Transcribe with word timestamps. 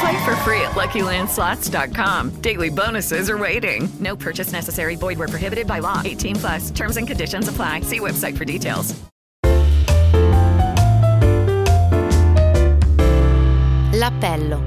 Play 0.00 0.24
for 0.24 0.34
free 0.36 0.60
at 0.62 0.72
LuckyLandSlots.com. 0.72 2.40
Daily 2.40 2.70
bonuses 2.70 3.28
are 3.28 3.38
waiting. 3.38 3.88
No 4.00 4.16
purchase 4.16 4.52
necessary. 4.52 4.96
Void 4.96 5.18
where 5.18 5.28
prohibited 5.28 5.66
by 5.66 5.80
law. 5.80 6.00
18 6.04 6.36
plus. 6.36 6.70
Terms 6.70 6.96
and 6.96 7.06
conditions 7.06 7.48
apply. 7.48 7.82
See 7.82 8.00
website 8.00 8.36
for 8.36 8.44
details. 8.44 8.94
L'appello, 13.92 14.62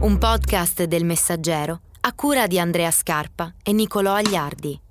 un 0.00 0.18
podcast 0.18 0.82
del 0.84 1.04
Messaggero 1.04 1.82
a 2.04 2.14
cura 2.14 2.48
di 2.48 2.58
Andrea 2.58 2.90
Scarpa 2.90 3.54
e 3.62 3.72
Nicolò 3.72 4.14
Agliardi. 4.14 4.81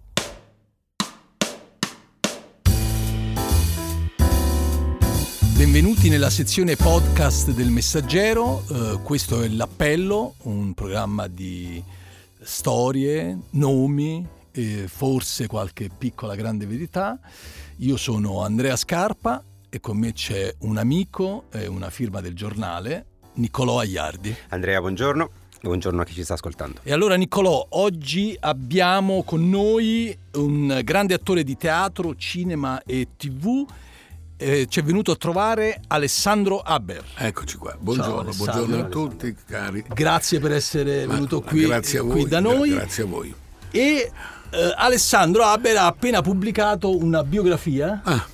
Benvenuti 5.61 6.09
nella 6.09 6.31
sezione 6.31 6.75
podcast 6.75 7.51
del 7.51 7.69
Messaggero, 7.69 8.63
eh, 8.67 8.99
questo 9.03 9.43
è 9.43 9.47
L'Appello, 9.47 10.33
un 10.45 10.73
programma 10.73 11.27
di 11.27 11.81
storie, 12.41 13.37
nomi 13.51 14.27
e 14.51 14.85
forse 14.87 15.45
qualche 15.45 15.89
piccola 15.95 16.33
grande 16.33 16.65
verità. 16.65 17.19
Io 17.77 17.95
sono 17.95 18.41
Andrea 18.41 18.75
Scarpa 18.75 19.43
e 19.69 19.79
con 19.79 19.99
me 19.99 20.13
c'è 20.13 20.51
un 20.61 20.77
amico 20.77 21.43
e 21.51 21.67
una 21.67 21.91
firma 21.91 22.21
del 22.21 22.33
giornale, 22.33 23.05
Nicolò 23.35 23.81
Agliardi. 23.81 24.35
Andrea, 24.49 24.79
buongiorno. 24.79 25.29
Buongiorno 25.61 26.01
a 26.01 26.05
chi 26.05 26.15
ci 26.15 26.23
sta 26.23 26.33
ascoltando. 26.33 26.79
E 26.81 26.91
allora 26.91 27.13
Nicolò, 27.13 27.63
oggi 27.69 28.35
abbiamo 28.39 29.21
con 29.21 29.47
noi 29.47 30.17
un 30.33 30.81
grande 30.83 31.13
attore 31.13 31.43
di 31.43 31.55
teatro, 31.55 32.15
cinema 32.15 32.81
e 32.83 33.09
tv 33.15 33.63
eh, 34.41 34.65
ci 34.67 34.79
è 34.79 34.83
venuto 34.83 35.11
a 35.11 35.15
trovare 35.15 35.81
Alessandro 35.87 36.59
Aber. 36.59 37.03
Eccoci 37.15 37.57
qua, 37.57 37.75
buongiorno, 37.79 38.31
Ciao, 38.33 38.43
buongiorno 38.43 38.79
a 38.79 38.83
tutti 38.89 39.35
cari. 39.47 39.83
Grazie 39.93 40.39
per 40.39 40.51
essere 40.53 41.05
Ma- 41.05 41.13
venuto 41.13 41.41
qui, 41.41 41.65
grazie 41.67 41.99
a 41.99 42.01
qui 42.01 42.21
voi, 42.21 42.27
da 42.27 42.39
noi. 42.39 42.69
grazie 42.71 43.03
a 43.03 43.05
voi. 43.05 43.33
E 43.69 44.11
eh, 44.49 44.73
Alessandro 44.77 45.43
Aber 45.43 45.77
ha 45.77 45.85
appena 45.85 46.21
pubblicato 46.21 46.97
una 46.97 47.23
biografia 47.23 48.01
Ah. 48.03 48.25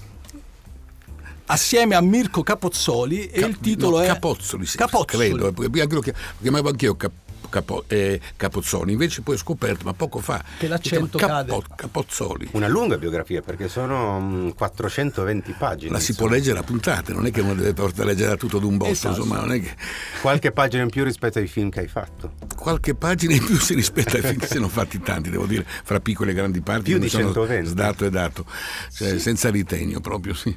assieme 1.47 1.95
a 1.95 2.01
Mirko 2.01 2.41
Capozzoli 2.43 3.27
e 3.27 3.39
Cap- 3.41 3.49
il 3.49 3.59
titolo 3.59 3.97
no, 3.97 4.03
è 4.03 4.07
Capozzoli, 4.07 4.65
sì, 4.65 4.77
Capozzoli. 4.77 5.29
credo, 5.29 5.51
perché 5.51 5.81
anche 5.81 5.93
lo 5.95 6.01
chia- 6.01 6.13
lo 6.13 6.41
chiamavo 6.41 6.69
anch'io 6.69 6.95
Cap- 6.95 7.11
Capo- 7.49 7.83
eh, 7.87 8.19
Capozzoni, 8.35 8.91
invece 8.91 9.21
poi 9.21 9.35
ho 9.35 9.37
scoperto, 9.37 9.85
ma 9.85 9.93
poco 9.93 10.19
fa, 10.19 10.43
Che 10.57 10.67
l'accento 10.67 11.17
si 11.17 11.25
chiama 11.25 11.43
cade. 11.45 11.61
Capozzoli. 11.75 12.49
Una 12.51 12.67
lunga 12.67 12.97
biografia 12.97 13.41
perché 13.41 13.67
sono 13.67 14.19
mm, 14.19 14.49
420 14.51 15.51
pagine. 15.57 15.91
La 15.91 15.99
si 15.99 16.11
insomma. 16.11 16.27
può 16.29 16.37
leggere 16.37 16.59
a 16.59 16.63
puntate, 16.63 17.13
non 17.13 17.25
è 17.25 17.31
che 17.31 17.41
uno 17.41 17.53
deve 17.53 17.73
portare 17.73 18.03
a 18.03 18.05
leggere 18.05 18.37
tutto 18.37 18.59
d'un 18.59 18.77
botto, 18.77 18.91
Esatto. 18.91 19.15
insomma, 19.17 19.39
non 19.39 19.51
è 19.53 19.61
che 19.61 19.75
Qualche 20.21 20.51
pagina 20.51 20.83
in 20.83 20.89
più 20.89 21.03
rispetto 21.03 21.39
ai 21.39 21.47
film 21.47 21.69
che 21.69 21.79
hai 21.81 21.87
fatto. 21.87 22.33
qualche 22.55 22.95
pagina 22.95 23.33
in 23.33 23.45
più 23.45 23.57
si 23.57 23.73
rispetta 23.75 24.17
ai 24.17 24.23
film 24.23 24.37
che 24.39 24.47
se 24.47 24.59
ne 24.59 24.65
ho 24.65 24.69
fatti 24.69 24.99
tanti, 25.01 25.29
devo 25.29 25.45
dire, 25.45 25.65
fra 25.83 25.99
piccole 25.99 26.31
e 26.31 26.33
grandi 26.33 26.61
parti. 26.61 26.91
Più 26.91 26.99
di 26.99 27.09
sono 27.09 27.25
120. 27.31 27.67
Sdato 27.69 28.05
e 28.05 28.09
dato, 28.09 28.45
cioè, 28.93 29.17
senza 29.19 29.49
ritegno 29.49 29.99
proprio, 30.01 30.33
sì. 30.33 30.55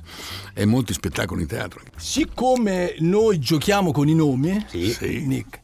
E 0.54 0.64
molti 0.64 0.92
spettacoli 0.92 1.42
in 1.42 1.46
teatro. 1.48 1.80
Siccome 1.96 2.94
noi 2.98 3.38
giochiamo 3.38 3.92
con 3.92 4.08
i 4.08 4.14
nomi, 4.14 4.64
Sì. 4.68 4.90
Sì. 4.92 5.24
Nick, 5.26 5.60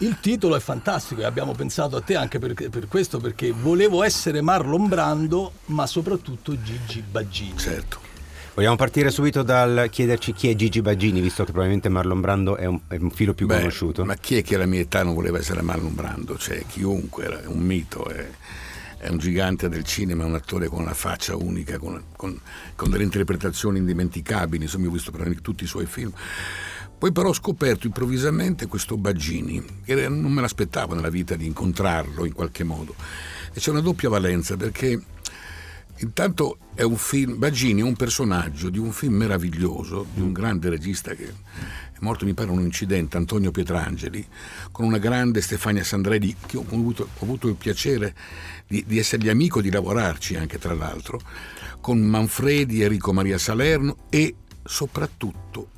il 0.00 0.18
titolo 0.20 0.56
è 0.56 0.60
fantastico 0.60 1.20
e 1.20 1.24
abbiamo 1.24 1.52
pensato 1.52 1.96
a 1.96 2.00
te 2.00 2.16
anche 2.16 2.38
per, 2.38 2.54
per 2.54 2.88
questo, 2.88 3.18
perché 3.18 3.52
volevo 3.52 4.02
essere 4.02 4.40
Marlon 4.40 4.88
Brando, 4.88 5.52
ma 5.66 5.86
soprattutto 5.86 6.60
Gigi 6.62 7.02
Baggini. 7.02 7.58
Certo. 7.58 8.08
Vogliamo 8.54 8.76
partire 8.76 9.10
subito 9.10 9.42
dal 9.42 9.88
chiederci 9.90 10.32
chi 10.32 10.48
è 10.48 10.54
Gigi 10.54 10.82
Baggini, 10.82 11.20
visto 11.20 11.44
che 11.44 11.50
probabilmente 11.50 11.88
Marlon 11.88 12.20
Brando 12.20 12.56
è 12.56 12.64
un, 12.64 12.80
è 12.88 12.96
un 12.96 13.10
filo 13.10 13.34
più 13.34 13.46
Beh, 13.46 13.58
conosciuto. 13.58 14.04
Ma 14.04 14.14
chi 14.16 14.36
è 14.36 14.42
che 14.42 14.54
alla 14.56 14.66
mia 14.66 14.80
età 14.80 15.02
non 15.02 15.14
voleva 15.14 15.38
essere 15.38 15.62
Marlon 15.62 15.94
Brando? 15.94 16.36
Cioè, 16.36 16.64
chiunque, 16.66 17.24
era 17.24 17.40
un 17.46 17.60
mito, 17.60 18.08
è, 18.08 18.26
è 18.98 19.08
un 19.08 19.18
gigante 19.18 19.68
del 19.68 19.84
cinema, 19.84 20.24
è 20.24 20.26
un 20.26 20.34
attore 20.34 20.66
con 20.68 20.80
una 20.80 20.94
faccia 20.94 21.36
unica, 21.36 21.78
con, 21.78 22.02
con- 22.16 22.40
con 22.74 22.90
delle 22.90 23.04
interpretazioni 23.04 23.78
indimenticabili, 23.78 24.64
insomma, 24.64 24.84
io 24.84 24.90
ho 24.90 24.94
visto 24.94 25.10
praticamente 25.10 25.42
tutti 25.42 25.64
i 25.64 25.68
suoi 25.68 25.86
film. 25.86 26.12
Poi 27.00 27.12
però 27.12 27.30
ho 27.30 27.32
scoperto 27.32 27.86
improvvisamente 27.86 28.66
questo 28.66 28.98
Baggini, 28.98 29.80
che 29.86 30.06
non 30.06 30.30
me 30.30 30.42
l'aspettavo 30.42 30.94
nella 30.94 31.08
vita 31.08 31.34
di 31.34 31.46
incontrarlo 31.46 32.26
in 32.26 32.34
qualche 32.34 32.62
modo. 32.62 32.94
E 33.54 33.58
c'è 33.58 33.70
una 33.70 33.80
doppia 33.80 34.10
valenza 34.10 34.54
perché 34.58 35.02
Intanto 36.02 36.56
è 36.74 36.82
un 36.82 36.96
film, 36.96 37.36
Baggini 37.36 37.80
è 37.80 37.84
un 37.84 37.94
personaggio 37.94 38.70
di 38.70 38.78
un 38.78 38.90
film 38.90 39.16
meraviglioso, 39.16 40.06
di 40.14 40.22
un 40.22 40.32
grande 40.32 40.70
regista 40.70 41.12
che 41.12 41.28
è 41.28 41.98
morto 42.00 42.24
mi 42.24 42.32
pare 42.32 42.50
in 42.50 42.56
un 42.56 42.64
incidente, 42.64 43.18
Antonio 43.18 43.50
Pietrangeli, 43.50 44.26
con 44.72 44.86
una 44.86 44.96
grande 44.96 45.42
Stefania 45.42 45.84
Sandrelli, 45.84 46.36
che 46.46 46.56
ho 46.56 46.64
avuto, 46.66 47.02
ho 47.18 47.22
avuto 47.22 47.48
il 47.48 47.56
piacere 47.56 48.14
di, 48.66 48.82
di 48.86 48.98
essergli 48.98 49.28
amico, 49.28 49.60
di 49.60 49.70
lavorarci 49.70 50.36
anche 50.36 50.58
tra 50.58 50.72
l'altro, 50.72 51.20
con 51.82 51.98
Manfredi, 51.98 52.80
Enrico 52.80 53.12
Maria 53.12 53.36
Salerno 53.36 53.96
e 54.08 54.34
soprattutto 54.64 55.68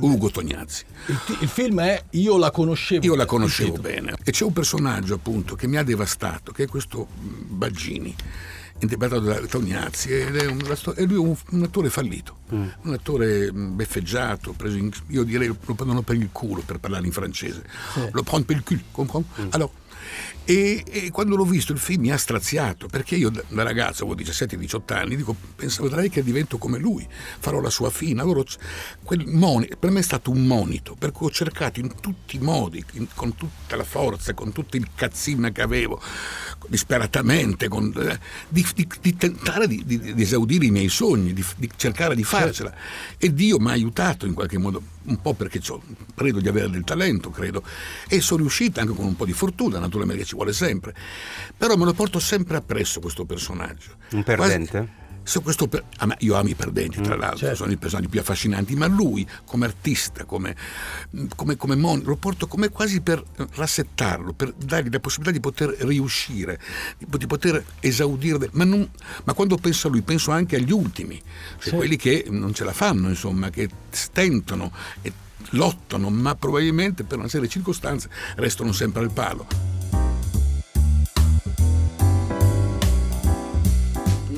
Ugo 0.00 0.30
Tognazzi. 0.30 0.84
il 1.06 1.38
il 1.40 1.48
film 1.48 1.80
è 1.80 2.02
Io 2.10 2.36
la 2.38 2.50
conoscevo. 2.50 3.04
Io 3.04 3.14
la 3.14 3.26
conoscevo 3.26 3.76
bene. 3.76 4.14
E 4.22 4.30
c'è 4.30 4.44
un 4.44 4.52
personaggio 4.52 5.14
appunto 5.14 5.54
che 5.54 5.66
mi 5.66 5.76
ha 5.76 5.82
devastato, 5.82 6.52
che 6.52 6.64
è 6.64 6.66
questo 6.66 7.06
mm, 7.18 7.56
Baggini, 7.56 8.14
interpretato 8.80 9.20
da 9.20 9.40
Tognazzi, 9.40 10.10
ed 10.10 10.36
è 10.36 10.46
un, 10.46 10.60
e 10.96 11.04
lui 11.04 11.14
è 11.14 11.18
un, 11.18 11.36
un 11.50 11.62
attore 11.62 11.90
fallito, 11.90 12.38
un 12.50 12.92
attore 12.92 13.52
mm, 13.52 13.76
beffeggiato, 13.76 14.52
preso 14.52 14.76
in- 14.76 14.90
io 15.08 15.22
direi 15.22 15.46
lo 15.48 15.74
prendono 15.74 16.02
per 16.02 16.16
il 16.16 16.28
culo 16.32 16.62
per 16.62 16.78
parlare 16.78 17.06
in 17.06 17.12
francese. 17.12 17.62
Lo 18.12 18.22
prend 18.22 18.44
per 18.44 18.56
il 18.56 18.62
cul, 18.64 18.82
comprends? 18.90 19.28
Alors, 19.50 19.70
e, 20.44 20.84
e 20.86 21.10
quando 21.10 21.36
l'ho 21.36 21.44
visto 21.44 21.72
il 21.72 21.78
film 21.78 22.02
mi 22.02 22.10
ha 22.12 22.18
straziato 22.18 22.86
perché 22.86 23.16
io 23.16 23.30
da 23.30 23.42
da 23.48 23.62
ragazzo 23.62 24.04
avevo 24.04 24.20
17-18 24.20 24.92
anni 24.92 25.16
dico 25.16 25.34
pensavo 25.56 25.88
direi 25.88 26.10
che 26.10 26.22
divento 26.22 26.58
come 26.58 26.78
lui 26.78 27.06
farò 27.38 27.60
la 27.60 27.70
sua 27.70 27.90
fine. 27.90 28.20
Allora 28.20 28.42
moni- 29.26 29.68
per 29.78 29.90
me 29.90 30.00
è 30.00 30.02
stato 30.02 30.30
un 30.30 30.44
monito 30.46 30.94
per 30.98 31.12
cui 31.12 31.28
ho 31.28 31.30
cercato 31.30 31.80
in 31.80 31.94
tutti 32.00 32.36
i 32.36 32.40
modi 32.40 32.84
in- 32.92 33.06
con 33.14 33.34
tutta 33.36 33.76
la 33.76 33.84
forza 33.84 34.34
con 34.34 34.52
tutto 34.52 34.76
il 34.76 34.88
cazzina 34.94 35.50
che 35.50 35.62
avevo 35.62 36.00
disperatamente 36.68 37.68
con, 37.68 37.92
eh, 37.96 38.18
di, 38.48 38.66
di- 38.74 38.88
di 39.00 39.16
tentare 39.16 39.66
di, 39.66 39.82
di- 39.84 40.14
di 40.14 40.22
esaudire 40.22 40.66
i 40.66 40.70
miei 40.70 40.88
sogni 40.88 41.32
di, 41.32 41.44
di 41.56 41.70
cercare 41.76 42.14
di 42.14 42.24
farcela. 42.24 42.72
E 43.18 43.32
Dio 43.32 43.58
mi 43.58 43.68
ha 43.68 43.72
aiutato 43.72 44.26
in 44.26 44.34
qualche 44.34 44.58
modo 44.58 44.82
un 45.06 45.20
po' 45.20 45.34
perché 45.34 45.60
credo 46.14 46.40
di 46.40 46.48
avere 46.48 46.70
del 46.70 46.84
talento 46.84 47.30
credo 47.30 47.62
e 48.08 48.20
sono 48.20 48.40
riuscito 48.40 48.80
anche 48.80 48.94
con 48.94 49.04
un 49.04 49.16
po' 49.16 49.26
di 49.26 49.32
fortuna 49.32 49.78
naturalmente 49.78 50.22
che 50.22 50.28
ci 50.28 50.34
vuole 50.34 50.52
sempre 50.52 50.94
però 51.56 51.76
me 51.76 51.84
lo 51.84 51.92
porto 51.92 52.18
sempre 52.18 52.56
appresso 52.56 53.00
questo 53.00 53.24
personaggio 53.24 53.96
Un 54.12 54.22
perdente? 54.22 55.02
Se 55.26 55.40
questo 55.40 55.66
per- 55.68 55.84
io 56.18 56.34
amo 56.34 56.50
i 56.50 56.54
perdenti, 56.54 57.00
tra 57.00 57.16
l'altro, 57.16 57.38
certo. 57.38 57.56
sono 57.56 57.72
i 57.72 57.76
personaggi 57.78 58.08
più 58.08 58.20
affascinanti, 58.20 58.76
ma 58.76 58.86
lui 58.86 59.26
come 59.46 59.64
artista, 59.64 60.24
come, 60.26 60.54
come, 61.34 61.56
come 61.56 61.74
mon- 61.76 62.02
lo 62.04 62.16
porto 62.16 62.46
come 62.46 62.68
quasi 62.68 63.00
per 63.00 63.24
rassettarlo, 63.54 64.34
per 64.34 64.52
dargli 64.52 64.90
la 64.90 65.00
possibilità 65.00 65.32
di 65.34 65.40
poter 65.40 65.70
riuscire, 65.86 66.60
di 66.98 67.26
poter 67.26 67.64
esaudire. 67.80 68.50
Ma, 68.52 68.64
non- 68.64 68.88
ma 69.24 69.32
quando 69.32 69.56
penso 69.56 69.88
a 69.88 69.90
lui, 69.90 70.02
penso 70.02 70.30
anche 70.30 70.56
agli 70.56 70.72
ultimi, 70.72 71.20
cioè 71.58 71.70
Sì. 71.70 71.74
quelli 71.76 71.96
che 71.96 72.26
non 72.28 72.52
ce 72.52 72.64
la 72.64 72.72
fanno, 72.72 73.08
insomma, 73.08 73.48
che 73.48 73.68
stentano 73.90 74.72
e 75.00 75.10
lottano, 75.50 76.10
ma 76.10 76.34
probabilmente 76.34 77.02
per 77.04 77.16
una 77.18 77.28
serie 77.28 77.46
di 77.46 77.52
circostanze 77.52 78.10
restano 78.36 78.72
sempre 78.72 79.02
al 79.02 79.10
palo. 79.10 79.46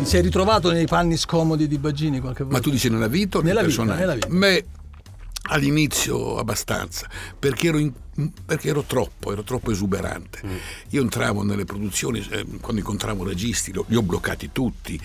Ti 0.06 0.12
sei 0.12 0.22
ritrovato 0.22 0.70
nei 0.70 0.86
panni 0.86 1.16
scomodi 1.16 1.66
di 1.66 1.78
Baggini 1.78 2.20
qualche 2.20 2.44
volta? 2.44 2.58
Ma 2.58 2.62
tu 2.62 2.70
dici 2.70 2.88
nella 2.88 3.08
vita 3.08 3.38
o 3.38 3.40
nella 3.40 3.62
nel 3.62 3.70
vita, 3.70 3.82
nella 3.82 4.14
vita. 4.14 4.28
Beh, 4.28 4.64
all'inizio 5.48 6.36
abbastanza, 6.38 7.08
perché 7.38 7.68
ero, 7.68 7.78
in- 7.78 7.92
perché 8.44 8.68
ero 8.68 8.82
troppo, 8.82 9.32
ero 9.32 9.42
troppo 9.42 9.70
esuberante. 9.70 10.40
Io 10.90 11.02
entravo 11.02 11.42
nelle 11.42 11.64
produzioni, 11.64 12.18
eh, 12.30 12.44
quando 12.60 12.80
incontravo 12.80 13.24
registi, 13.24 13.72
li 13.86 13.96
ho 13.96 14.02
bloccati 14.02 14.50
tutti, 14.52 14.98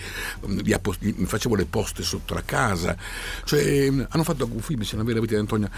mm, 0.46 0.58
li 0.60 0.72
appo- 0.72 0.94
li- 1.00 1.14
facevo 1.26 1.54
le 1.54 1.66
poste 1.66 2.02
sotto 2.02 2.34
la 2.34 2.42
casa, 2.42 2.96
cioè 3.44 3.60
eh, 3.60 4.06
hanno 4.08 4.24
fatto 4.24 4.44
alcun 4.44 4.60
film, 4.60 4.80
se 4.82 4.96
non 4.96 5.04
vera 5.04 5.20
vita 5.20 5.34
di 5.34 5.40
Antonio, 5.40 5.68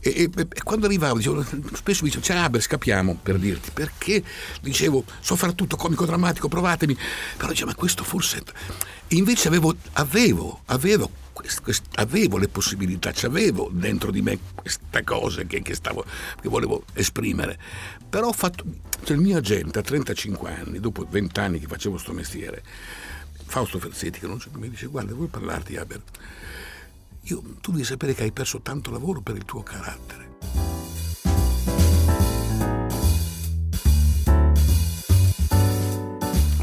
e, 0.00 0.30
e- 0.34 0.46
e 0.52 0.62
quando 0.62 0.86
arrivavo, 0.86 1.16
dicevo, 1.18 1.42
spesso 1.74 2.02
mi 2.04 2.10
dicevo, 2.10 2.22
ciao 2.24 2.44
Haber, 2.44 2.60
scappiamo, 2.62 3.18
per 3.22 3.38
dirti, 3.38 3.70
perché 3.72 4.22
dicevo, 4.62 5.04
so 5.20 5.36
fare 5.36 5.54
tutto 5.54 5.76
comico 5.76 6.06
drammatico, 6.06 6.48
provatemi, 6.48 6.96
però 7.36 7.48
dicevo, 7.50 7.70
ma 7.70 7.74
questo 7.76 8.02
forse... 8.04 8.42
E 9.10 9.16
invece 9.16 9.48
avevo, 9.48 9.74
avevo, 9.94 10.60
avevo 10.66 11.10
quest- 11.38 11.62
quest- 11.62 11.86
avevo 11.94 12.36
le 12.36 12.48
possibilità, 12.48 13.10
c'avevo 13.12 13.70
dentro 13.72 14.10
di 14.10 14.22
me 14.22 14.38
queste 14.54 15.04
cose 15.04 15.46
che, 15.46 15.62
che 15.62 15.74
stavo, 15.74 16.04
che 16.40 16.48
volevo 16.48 16.84
esprimere. 16.94 17.58
Però 18.08 18.28
ho 18.28 18.32
fatto, 18.32 18.64
cioè 19.04 19.16
il 19.16 19.22
mio 19.22 19.36
agente 19.38 19.78
a 19.78 19.82
35 19.82 20.52
anni, 20.52 20.80
dopo 20.80 21.06
20 21.08 21.40
anni 21.40 21.60
che 21.60 21.66
facevo 21.66 21.96
sto 21.96 22.12
mestiere, 22.12 22.62
Fausto 23.46 23.78
Ferzetti, 23.78 24.18
che 24.18 24.26
non 24.26 24.38
c'è, 24.38 24.48
mi 24.54 24.68
dice, 24.68 24.86
guarda, 24.86 25.14
vuoi 25.14 25.28
parlarti, 25.28 25.76
Aber? 25.76 26.02
Io, 27.22 27.42
tu 27.60 27.70
devi 27.72 27.84
sapere 27.84 28.14
che 28.14 28.24
hai 28.24 28.32
perso 28.32 28.60
tanto 28.60 28.90
lavoro 28.90 29.20
per 29.20 29.36
il 29.36 29.44
tuo 29.44 29.62
carattere. 29.62 30.67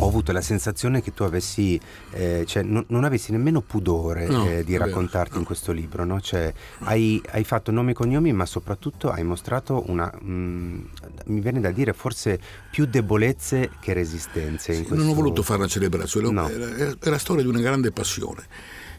Ho 0.06 0.10
avuto 0.10 0.32
la 0.32 0.42
sensazione 0.42 1.02
che 1.02 1.14
tu 1.14 1.24
avessi, 1.24 1.80
eh, 2.12 2.44
cioè, 2.46 2.62
non, 2.62 2.86
non 2.90 3.04
avessi 3.06 3.32
nemmeno 3.32 3.62
pudore 3.62 4.28
No, 4.28 4.46
eh, 4.46 4.64
di 4.64 4.74
è 4.74 4.78
vero, 4.78 4.86
raccontarti 4.86 5.38
in 5.38 5.44
questo 5.44 5.72
libro, 5.72 6.06
no? 6.06 6.22
Cioè, 6.22 6.54
hai, 6.82 7.20
hai 7.32 7.44
fatto 7.44 7.72
nomi 7.72 7.92
e 7.92 7.94
cognomi, 7.96 8.32
ma 8.32 8.46
soprattutto 8.46 9.10
hai 9.10 9.24
mostrato 9.24 9.84
una, 9.88 10.12
mm, 10.24 10.80
mi 11.26 11.40
viene 11.42 11.60
da 11.60 11.72
dire, 11.72 11.94
forse 11.94 12.40
più 12.70 12.86
debolezze 12.86 13.72
che 13.80 13.94
resistenze. 13.94 14.74
in 14.74 14.86
questo... 14.86 15.04
Non 15.04 15.12
ho 15.12 15.16
voluto 15.16 15.42
fare 15.42 15.60
una 15.60 15.68
celebrazione, 15.68 16.30
No. 16.30 16.48
era, 16.50 16.78
era- 16.78 16.96
è 17.00 17.10
la 17.10 17.18
storia 17.18 17.42
di 17.42 17.50
una 17.50 17.62
grande 17.62 17.92
passione. 17.92 18.44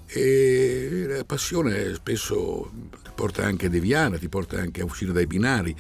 E 0.07 1.05
la 1.09 1.25
passione 1.25 1.95
spesso 1.95 2.71
ti 3.03 3.11
porta 3.15 3.45
anche 3.45 3.67
a 3.67 3.69
deviare, 3.69 4.19
ti 4.19 4.29
porta 4.29 4.59
anche 4.59 4.81
a 4.81 4.85
uscire 4.85 5.13
dai 5.13 5.27
binari, 5.27 5.75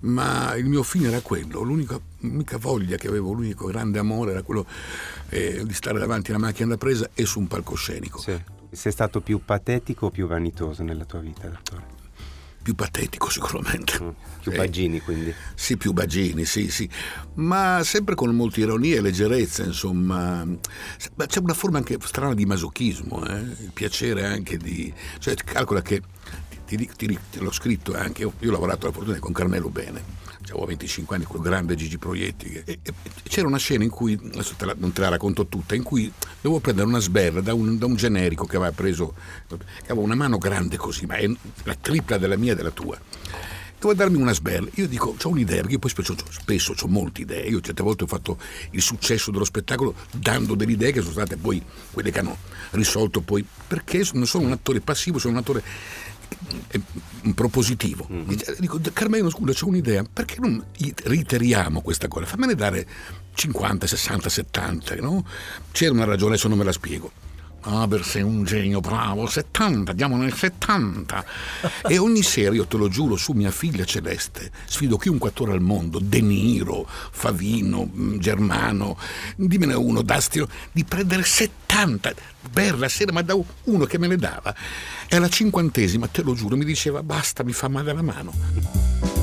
ma 0.00 0.54
il 0.56 0.66
mio 0.66 0.82
fine 0.82 1.08
era 1.08 1.20
quello, 1.20 1.60
l'unica, 1.62 1.98
l'unica 2.20 2.56
voglia 2.56 2.96
che 2.96 3.08
avevo, 3.08 3.32
l'unico 3.32 3.66
grande 3.66 3.98
amore 3.98 4.30
era 4.32 4.42
quello 4.42 4.66
eh, 5.28 5.62
di 5.64 5.74
stare 5.74 5.98
davanti 5.98 6.30
alla 6.30 6.40
macchina 6.40 6.68
da 6.68 6.76
presa 6.76 7.10
e 7.14 7.26
su 7.26 7.38
un 7.38 7.46
palcoscenico. 7.46 8.18
Sì. 8.18 8.40
Sei 8.70 8.92
stato 8.92 9.20
più 9.20 9.40
patetico 9.44 10.06
o 10.06 10.10
più 10.10 10.26
vanitoso 10.26 10.82
nella 10.82 11.04
tua 11.04 11.20
vita, 11.20 11.48
dottore? 11.48 11.95
Più 12.66 12.74
patetico 12.74 13.30
sicuramente. 13.30 13.96
Più 14.42 14.50
Eh, 14.50 14.56
Baggini, 14.56 15.00
quindi. 15.00 15.32
Sì, 15.54 15.76
più 15.76 15.92
Baggini, 15.92 16.44
sì, 16.44 16.68
sì, 16.68 16.90
ma 17.34 17.80
sempre 17.84 18.16
con 18.16 18.34
molta 18.34 18.58
ironia 18.58 18.96
e 18.96 19.00
leggerezza, 19.00 19.62
insomma. 19.62 20.44
Ma 20.44 21.26
C'è 21.26 21.38
una 21.38 21.54
forma 21.54 21.78
anche 21.78 21.96
strana 22.02 22.34
di 22.34 22.44
masochismo, 22.44 23.24
eh? 23.24 23.38
il 23.38 23.70
piacere 23.72 24.26
anche 24.26 24.56
di... 24.56 24.92
Cioè, 25.20 25.34
calcola 25.36 25.80
che, 25.80 26.02
ti, 26.66 26.76
ti- 26.76 26.90
ti- 26.96 27.38
l'ho 27.38 27.52
scritto 27.52 27.94
anche, 27.94 28.22
io, 28.22 28.32
io 28.40 28.48
ho 28.48 28.52
lavorato 28.52 28.86
alla 28.86 28.94
fortuna 28.96 29.16
con 29.20 29.32
Carmelo 29.32 29.68
Bene, 29.68 30.02
avevo 30.50 30.66
25 30.66 31.16
anni, 31.16 31.24
quel 31.24 31.42
grande 31.42 31.74
Gigi 31.74 31.98
Proietti, 31.98 32.62
e, 32.64 32.78
e- 32.82 32.92
c'era 33.24 33.46
una 33.46 33.58
scena 33.58 33.84
in 33.84 33.90
cui, 33.90 34.18
adesso 34.32 34.54
te 34.56 34.64
la- 34.64 34.74
non 34.76 34.92
te 34.92 35.00
la 35.00 35.08
racconto 35.08 35.46
tutta, 35.46 35.74
in 35.74 35.82
cui 35.82 36.10
dovevo 36.40 36.60
prendere 36.60 36.86
una 36.86 37.00
sberla 37.00 37.40
da 37.40 37.54
un, 37.54 37.78
da 37.78 37.86
un 37.86 37.96
generico 37.96 38.46
che 38.46 38.56
aveva 38.56 38.72
preso, 38.72 39.14
che 39.48 39.90
aveva 39.90 40.00
una 40.00 40.14
mano 40.14 40.38
grande 40.38 40.76
così, 40.76 41.06
ma 41.06 41.16
è 41.16 41.28
la 41.64 41.74
tripla 41.74 42.18
della 42.18 42.36
mia 42.36 42.52
e 42.52 42.56
della 42.56 42.70
tua 42.70 42.98
doveva 43.78 44.04
darmi 44.04 44.20
una 44.20 44.32
sberla. 44.32 44.68
Io 44.74 44.88
dico, 44.88 45.14
ho 45.20 45.28
un'idea, 45.28 45.56
perché 45.56 45.72
io 45.72 45.78
poi 45.78 45.90
spesso, 45.90 46.16
spesso 46.30 46.74
ho 46.80 46.88
molte 46.88 47.22
idee. 47.22 47.46
Io 47.46 47.60
certe 47.60 47.82
volte 47.82 48.04
ho 48.04 48.06
fatto 48.06 48.38
il 48.70 48.82
successo 48.82 49.30
dello 49.30 49.44
spettacolo 49.44 49.94
dando 50.12 50.54
delle 50.54 50.72
idee 50.72 50.92
che 50.92 51.00
sono 51.00 51.12
state 51.12 51.36
poi 51.36 51.62
quelle 51.92 52.10
che 52.10 52.18
hanno 52.18 52.36
risolto 52.70 53.20
poi, 53.20 53.46
perché 53.66 54.04
non 54.14 54.26
sono 54.26 54.46
un 54.46 54.52
attore 54.52 54.80
passivo, 54.80 55.18
sono 55.18 55.34
un 55.34 55.40
attore 55.40 55.62
propositivo. 57.34 58.06
Dice- 58.26 58.56
Dico, 58.58 58.80
Carmelo, 58.92 59.30
scusa, 59.30 59.52
c'ho 59.52 59.68
un'idea, 59.68 60.04
perché 60.10 60.36
non 60.40 60.62
reiteriamo 61.04 61.80
questa 61.80 62.08
cosa? 62.08 62.26
Fammene 62.26 62.54
dare 62.54 62.86
50, 63.34 63.86
60, 63.86 64.28
70, 64.28 64.94
no? 64.96 65.24
C'era 65.72 65.92
una 65.92 66.04
ragione, 66.04 66.32
adesso 66.32 66.48
non 66.48 66.58
me 66.58 66.64
la 66.64 66.72
spiego. 66.72 67.10
Aber 67.68 68.04
sei 68.04 68.22
un 68.22 68.44
genio, 68.44 68.80
bravo, 68.80 69.26
70, 69.26 69.90
andiamo 69.90 70.16
nel 70.16 70.32
70. 70.32 71.24
E 71.88 71.98
ogni 71.98 72.22
sera, 72.22 72.54
io 72.54 72.66
te 72.66 72.76
lo 72.76 72.88
giuro, 72.88 73.16
su 73.16 73.32
mia 73.32 73.50
figlia 73.50 73.84
Celeste, 73.84 74.52
sfido 74.66 74.96
chiunque 74.96 75.30
attore 75.30 75.52
al 75.52 75.60
mondo, 75.60 75.98
De 75.98 76.20
Niro, 76.20 76.86
Favino, 76.86 77.90
mm, 77.92 78.18
Germano, 78.18 78.96
dimmene 79.34 79.74
uno, 79.74 80.02
Dastio, 80.02 80.46
di 80.70 80.84
prendere 80.84 81.24
70 81.24 82.14
per 82.52 82.78
la 82.78 82.88
sera, 82.88 83.10
ma 83.10 83.22
da 83.22 83.36
uno 83.64 83.84
che 83.84 83.98
me 83.98 84.06
le 84.06 84.16
dava. 84.16 84.54
E 85.08 85.16
alla 85.16 85.28
cinquantesima, 85.28 86.06
te 86.06 86.22
lo 86.22 86.34
giuro, 86.34 86.56
mi 86.56 86.64
diceva 86.64 87.02
basta, 87.02 87.42
mi 87.42 87.52
fa 87.52 87.66
male 87.66 87.92
la 87.92 88.02
mano. 88.02 89.15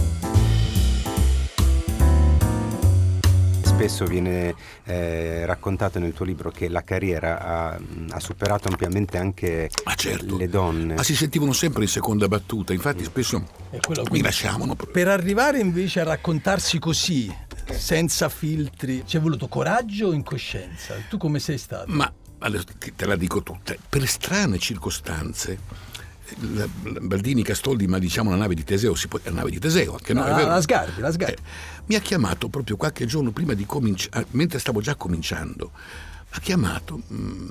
Spesso 3.73 4.05
viene 4.05 4.53
eh, 4.85 5.45
raccontato 5.45 5.97
nel 5.99 6.13
tuo 6.13 6.25
libro 6.25 6.51
che 6.51 6.69
la 6.69 6.83
carriera 6.83 7.39
ha, 7.41 7.79
ha 8.11 8.19
superato 8.19 8.67
ampiamente 8.67 9.17
anche 9.17 9.69
le 10.21 10.47
donne. 10.47 10.93
Ma 10.93 11.03
si 11.03 11.15
sentivano 11.15 11.53
sempre 11.53 11.81
in 11.81 11.89
seconda 11.89 12.27
battuta, 12.27 12.71
infatti 12.71 13.03
spesso 13.03 13.43
mi 14.11 14.21
lasciavano. 14.21 14.75
Per 14.75 15.07
arrivare 15.07 15.59
invece 15.59 16.01
a 16.01 16.03
raccontarsi 16.03 16.77
così, 16.77 17.35
senza 17.71 18.29
filtri, 18.29 19.03
ci 19.05 19.17
è 19.17 19.19
voluto 19.19 19.47
coraggio 19.47 20.07
o 20.07 20.13
incoscienza? 20.13 20.95
Tu 21.09 21.17
come 21.17 21.39
sei 21.39 21.57
stato? 21.57 21.91
Ma 21.91 22.11
ti- 22.77 22.93
te 22.95 23.05
la 23.05 23.15
dico 23.15 23.41
tutta. 23.41 23.73
Per 23.89 24.05
strane 24.07 24.59
circostanze, 24.59 25.57
Baldini 27.01 27.43
Castoldi, 27.43 27.87
ma 27.87 27.99
diciamo 27.99 28.29
la 28.29 28.37
nave 28.37 28.55
di 28.55 28.63
Teseo, 28.63 28.95
si 28.95 29.07
può, 29.07 29.19
la 29.23 29.31
nave 29.31 29.51
di 29.51 29.59
Teseo, 29.59 29.93
anche 29.93 30.13
no, 30.13 30.25
La- 30.25 30.45
la 30.45 30.61
Sgarbi, 30.61 31.01
la 31.01 31.11
Sgarbi. 31.11 31.33
Eh, 31.35 31.81
mi 31.87 31.95
ha 31.95 31.99
chiamato 31.99 32.47
proprio 32.47 32.77
qualche 32.77 33.05
giorno 33.05 33.31
prima 33.31 33.53
di 33.53 33.65
cominciare, 33.65 34.25
mentre 34.31 34.59
stavo 34.59 34.79
già 34.81 34.95
cominciando, 34.95 35.71
mi 35.73 36.29
ha 36.31 36.39
chiamato 36.39 37.01
mm, 37.11 37.49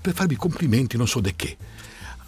per 0.00 0.14
farmi 0.14 0.36
complimenti, 0.36 0.96
non 0.96 1.06
so 1.06 1.20
di 1.20 1.34
che. 1.36 1.56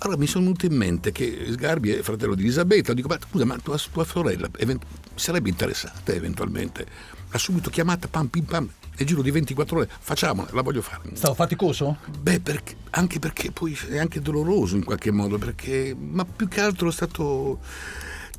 Allora 0.01 0.19
mi 0.19 0.27
sono 0.29 0.45
venuto 0.45 0.67
in 0.67 0.75
mente 0.75 1.11
che 1.11 1.47
Sgarbi 1.51 1.91
è 1.91 2.03
fratello 2.03 2.35
di 2.35 2.43
Elisabetta, 2.43 2.93
dico, 2.93 3.09
ma 3.09 3.19
scusa, 3.29 3.45
ma 3.45 3.57
tua, 3.59 3.77
tua 3.91 4.05
sorella 4.05 4.49
event- 4.59 4.85
sarebbe 5.15 5.49
interessata 5.49 6.13
eventualmente? 6.13 6.87
Ha 7.31 7.39
subito 7.39 7.69
chiamata, 7.69 8.07
pam, 8.07 8.29
pim, 8.29 8.45
pam, 8.45 8.71
nel 8.99 9.07
giro 9.07 9.23
di 9.23 9.31
24 9.31 9.79
ore, 9.79 9.89
facciamola, 10.01 10.49
la 10.53 10.63
voglio 10.63 10.83
fare. 10.83 11.03
Stavo 11.13 11.35
faticoso? 11.35 11.99
Beh, 12.21 12.41
perché- 12.41 12.77
anche 12.91 13.21
perché 13.21 13.53
poi 13.53 13.79
è 13.89 13.99
anche 13.99 14.21
doloroso 14.21 14.75
in 14.75 14.85
qualche 14.85 15.13
modo, 15.13 15.39
perché, 15.39 15.95
ma 15.97 16.25
più 16.25 16.49
che 16.49 16.61
altro 16.61 16.89
è 16.89 16.93
stato... 16.93 17.61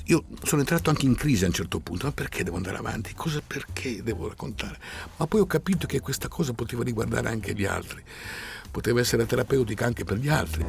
Io 0.06 0.24
sono 0.44 0.62
entrato 0.62 0.90
anche 0.90 1.06
in 1.06 1.16
crisi 1.16 1.44
a 1.44 1.48
un 1.48 1.54
certo 1.54 1.80
punto, 1.80 2.08
ma 2.08 2.12
perché 2.12 2.44
devo 2.44 2.58
andare 2.58 2.78
avanti? 2.78 3.14
Cosa 3.16 3.42
perché 3.46 4.02
devo 4.04 4.28
raccontare? 4.28 4.78
Ma 5.18 5.28
poi 5.28 5.40
ho 5.40 5.46
capito 5.46 5.86
che 5.88 6.00
questa 6.02 6.28
cosa 6.28 6.52
poteva 6.52 6.84
riguardare 6.84 7.30
anche 7.30 7.54
gli 7.54 7.64
altri, 7.64 8.04
poteva 8.70 9.00
essere 9.00 9.26
terapeutica 9.26 9.86
anche 9.86 10.04
per 10.04 10.18
gli 10.18 10.28
altri. 10.28 10.66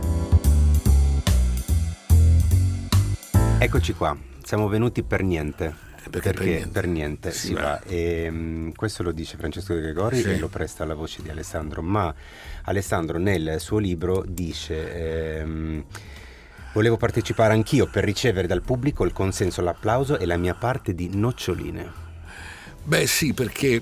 Eccoci 3.59 3.95
qua, 3.95 4.17
siamo 4.43 4.69
venuti 4.69 5.03
per 5.03 5.23
niente. 5.23 5.89
Perché 6.11 6.33
per 6.33 6.45
niente? 6.47 6.69
per 6.71 6.87
niente 6.87 7.31
Sì, 7.33 7.47
si 7.49 7.55
va. 7.55 7.61
va. 7.63 7.81
E, 7.83 8.29
mm, 8.31 8.71
questo 8.71 9.03
lo 9.03 9.13
dice 9.13 9.37
Francesco 9.37 9.75
De 9.75 9.81
Gregori 9.81 10.21
Sì. 10.21 10.29
e 10.31 10.39
lo 10.39 10.49
presta 10.49 10.83
alla 10.85 10.95
voce 10.95 11.23
di 11.23 11.29
Alessandro, 11.31 11.83
ma 11.83 12.13
Alessandro 12.65 13.19
nel 13.19 13.57
suo 13.59 13.79
libro 13.79 14.25
dice 14.27 15.39
ehm, 15.41 15.85
volevo 16.73 16.97
partecipare 16.97 17.53
anch'io 17.55 17.87
per 17.87 18.05
ricevere 18.05 18.47
dal 18.47 18.63
pubblico 18.63 19.05
il 19.05 19.13
consenso, 19.13 19.61
l'applauso 19.63 20.19
e 20.19 20.27
la 20.27 20.37
mia 20.37 20.55
parte 20.55 20.95
di 20.95 21.11
noccioline. 21.15 21.91
Beh 22.83 23.07
sì, 23.07 23.33
perché... 23.35 23.81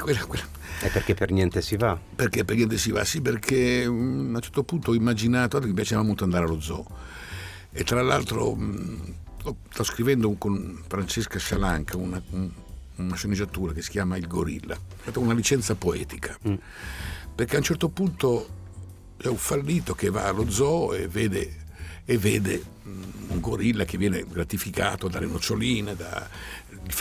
quella- 0.00 0.24
quella- 0.26 0.44
E 0.82 0.88
perché 0.88 1.14
per 1.14 1.30
niente 1.30 1.62
si 1.62 1.76
va? 1.76 1.98
Perché 2.14 2.44
per 2.44 2.56
niente 2.56 2.76
si 2.76 2.90
va? 2.90 3.04
Sì, 3.04 3.20
perché 3.20 3.86
mm, 3.88 4.34
a 4.34 4.36
un 4.36 4.40
certo 4.42 4.62
punto 4.64 4.90
ho 4.90 4.94
immaginato, 4.94 5.60
mi 5.60 5.72
piaceva 5.72 6.02
molto 6.02 6.24
andare 6.24 6.44
allo 6.44 6.60
zoo. 6.60 6.84
E 7.72 7.84
tra 7.84 8.02
l'altro 8.02 8.54
mm, 8.54 8.96
sto, 9.70 9.84
scrivendo 9.84 10.32
con 10.34 10.82
Francesca 10.86 11.38
Scialanca 11.38 11.96
una, 11.96 12.22
un- 12.30 12.50
una 12.96 13.16
sceneggiatura 13.16 13.72
che 13.72 13.82
si 13.82 13.90
chiama 13.90 14.16
Il 14.16 14.26
Gorilla. 14.26 14.74
È 14.74 15.02
stata 15.02 15.18
una 15.18 15.34
licenza 15.34 15.74
poetica. 15.74 16.38
Perché 17.34 17.54
a 17.54 17.58
un 17.58 17.64
certo 17.64 17.88
punto 17.88 18.48
è 19.16 19.26
un 19.26 19.36
fallito 19.36 19.94
che 19.94 20.10
va 20.10 20.26
allo 20.26 20.50
zoo 20.50 20.94
e 20.94 21.08
vede, 21.08 21.64
e 22.04 22.18
vede 22.18 22.62
mm, 22.86 23.02
un 23.28 23.40
gorilla 23.40 23.84
che 23.84 23.96
viene 23.96 24.24
gratificato 24.28 25.08
dalle 25.08 25.26
noccioline, 25.26 25.96
da, 25.96 26.28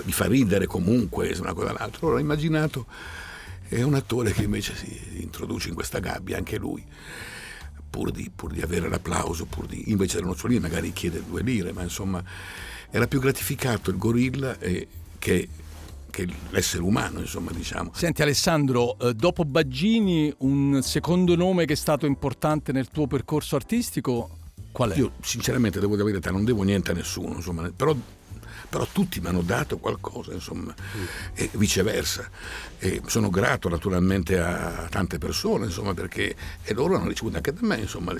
gli 0.03 0.11
fa- 0.11 0.27
ridere 0.27 0.65
comunque, 0.65 1.35
una 1.39 1.53
cosa 1.53 1.71
o 1.71 1.73
l'altra. 1.73 1.99
Allora 2.01 2.17
ho 2.17 2.21
immaginato 2.21 2.85
è 3.67 3.81
un 3.83 3.93
attore 3.93 4.33
che 4.33 4.43
invece 4.43 4.75
si 4.75 5.21
introduce 5.21 5.69
in 5.69 5.75
questa 5.75 5.99
gabbia, 5.99 6.37
anche 6.37 6.57
lui, 6.57 6.83
pur 7.91 8.09
di, 8.09 8.31
pur 8.33 8.51
di 8.51 8.61
avere 8.61 8.89
l'applauso, 8.89 9.45
pur 9.45 9.67
di, 9.67 9.91
invece 9.91 10.15
della 10.15 10.29
nocciolina 10.29 10.61
magari 10.61 10.91
chiede 10.93 11.21
due 11.23 11.43
lire, 11.43 11.71
ma 11.73 11.83
insomma 11.83 12.23
era 12.89 13.05
più 13.05 13.19
gratificato 13.19 13.91
il 13.91 13.97
gorilla 13.97 14.57
eh, 14.57 14.87
che 15.19 15.49
che 16.11 16.27
l'essere 16.49 16.83
umano, 16.83 17.21
insomma, 17.21 17.51
diciamo. 17.51 17.91
Senti 17.95 18.21
Alessandro, 18.21 18.99
eh, 18.99 19.13
dopo 19.13 19.45
Baggini 19.45 20.31
un 20.39 20.81
secondo 20.83 21.37
nome 21.37 21.63
che 21.63 21.71
è 21.71 21.77
stato 21.77 22.05
importante 22.05 22.73
nel 22.73 22.89
tuo 22.89 23.07
percorso 23.07 23.55
artistico 23.55 24.39
qual 24.71 24.91
è? 24.91 24.97
Io 24.97 25.13
sinceramente 25.21 25.79
devo 25.79 25.93
dire 25.93 26.05
la 26.05 26.11
verità, 26.11 26.31
non 26.31 26.45
devo 26.45 26.63
niente 26.63 26.91
a 26.91 26.93
nessuno, 26.93 27.35
insomma, 27.35 27.69
però 27.75 27.95
però 28.71 28.87
tutti 28.89 29.19
mi 29.19 29.27
hanno 29.27 29.41
dato 29.41 29.77
qualcosa, 29.79 30.31
insomma, 30.31 30.73
mm. 30.73 31.03
e 31.33 31.49
viceversa. 31.55 32.29
E 32.79 33.01
sono 33.05 33.29
grato 33.29 33.67
naturalmente 33.67 34.39
a 34.39 34.87
tante 34.89 35.17
persone, 35.17 35.65
insomma, 35.65 35.93
perché 35.93 36.33
e 36.63 36.73
loro 36.73 36.95
hanno 36.95 37.09
ricevuto 37.09 37.35
anche 37.35 37.51
da 37.51 37.59
me, 37.63 37.75
insomma, 37.75 38.15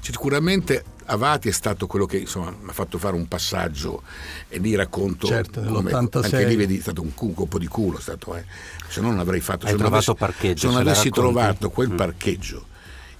sicuramente 0.00 0.96
Avati 1.10 1.48
è 1.48 1.52
stato 1.52 1.86
quello 1.86 2.04
che 2.04 2.18
insomma, 2.18 2.50
mi 2.50 2.68
ha 2.68 2.72
fatto 2.72 2.98
fare 2.98 3.14
un 3.14 3.28
passaggio 3.28 4.02
e 4.48 4.58
lì 4.58 4.74
racconto 4.74 5.26
certo, 5.26 5.62
come 5.62 5.90
anche 5.90 6.44
lì 6.44 6.56
vedi 6.56 6.76
è 6.76 6.80
stato 6.80 7.00
un, 7.00 7.12
un 7.14 7.34
colpo 7.34 7.58
di 7.58 7.66
culo 7.66 7.98
stato, 7.98 8.36
eh. 8.36 8.44
se 8.88 9.00
no 9.00 9.08
non 9.08 9.18
avrei 9.18 9.40
fatto 9.40 9.64
Hai 9.64 9.72
se 9.72 9.78
trovato 9.78 10.10
avessi, 10.10 10.14
parcheggio 10.14 10.60
se 10.60 10.66
non 10.66 10.76
avessi 10.76 11.08
trovato 11.08 11.70
quel 11.70 11.92
mm. 11.92 11.96
parcheggio 11.96 12.66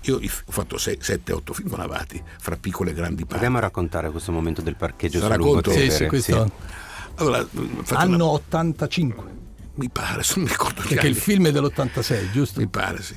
io 0.03 0.17
ho 0.17 0.53
fatto 0.53 0.77
7-8 0.77 1.53
film 1.53 1.69
con 1.69 1.81
Avati, 1.81 2.23
fra 2.39 2.57
piccole 2.57 2.91
e 2.91 2.95
grandi 2.95 3.23
parti. 3.23 3.29
Proviamo 3.29 3.59
a 3.59 3.61
raccontare 3.61 4.11
questo 4.11 4.33
momento 4.33 4.63
del 4.63 4.77
parcheggio 4.77 5.19
sul 5.21 5.29
racconto? 5.29 5.71
Sì, 5.71 5.91
sì, 5.91 6.07
questo... 6.07 6.45
Sì. 6.45 6.53
Allora, 7.17 7.47
Anno 7.91 8.15
una... 8.15 8.25
85. 8.27 9.25
Mi 9.75 9.89
pare, 9.91 10.23
non 10.35 10.45
mi 10.45 10.51
ricordo 10.51 10.83
Perché 10.83 11.07
il 11.07 11.15
film 11.15 11.47
è 11.47 11.53
dell'86, 11.53 12.33
giusto? 12.33 12.61
Mi 12.61 12.67
pare, 12.67 13.03
sì. 13.03 13.15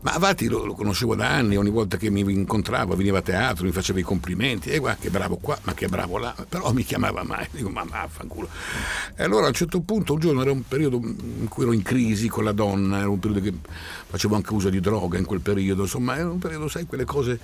Ma 0.00 0.12
Avati 0.12 0.46
lo, 0.46 0.64
lo, 0.64 0.74
conoscevo 0.74 1.16
da 1.16 1.28
anni, 1.28 1.56
ogni 1.56 1.70
volta 1.70 1.96
che 1.96 2.08
mi 2.08 2.20
incontravo 2.20 2.94
veniva 2.94 3.18
a 3.18 3.22
teatro, 3.22 3.64
mi 3.64 3.72
faceva 3.72 3.98
i 3.98 4.02
complimenti, 4.02 4.70
e 4.70 4.78
guarda 4.78 5.00
che 5.00 5.10
bravo 5.10 5.38
qua, 5.38 5.58
ma 5.62 5.74
che 5.74 5.88
bravo 5.88 6.18
là, 6.18 6.34
però 6.48 6.72
mi 6.72 6.84
chiamava 6.84 7.24
mai, 7.24 7.48
dico 7.50 7.68
ma 7.68 7.82
vaffanculo. 7.82 8.48
E 9.16 9.24
allora 9.24 9.46
a 9.46 9.48
un 9.48 9.54
certo 9.54 9.80
punto, 9.80 10.12
un 10.12 10.20
giorno 10.20 10.42
era 10.42 10.52
un 10.52 10.62
periodo 10.62 10.98
in 10.98 11.48
cui 11.48 11.64
ero 11.64 11.72
in 11.72 11.82
crisi 11.82 12.28
con 12.28 12.44
la 12.44 12.52
donna, 12.52 12.98
era 12.98 13.08
un 13.08 13.18
periodo 13.18 13.44
che 13.44 13.54
facevo 14.06 14.36
anche 14.36 14.52
uso 14.52 14.70
di 14.70 14.78
droga 14.78 15.18
in 15.18 15.24
quel 15.24 15.40
periodo, 15.40 15.82
insomma 15.82 16.16
era 16.16 16.30
un 16.30 16.38
periodo, 16.38 16.68
sai, 16.68 16.86
quelle 16.86 17.04
cose... 17.04 17.40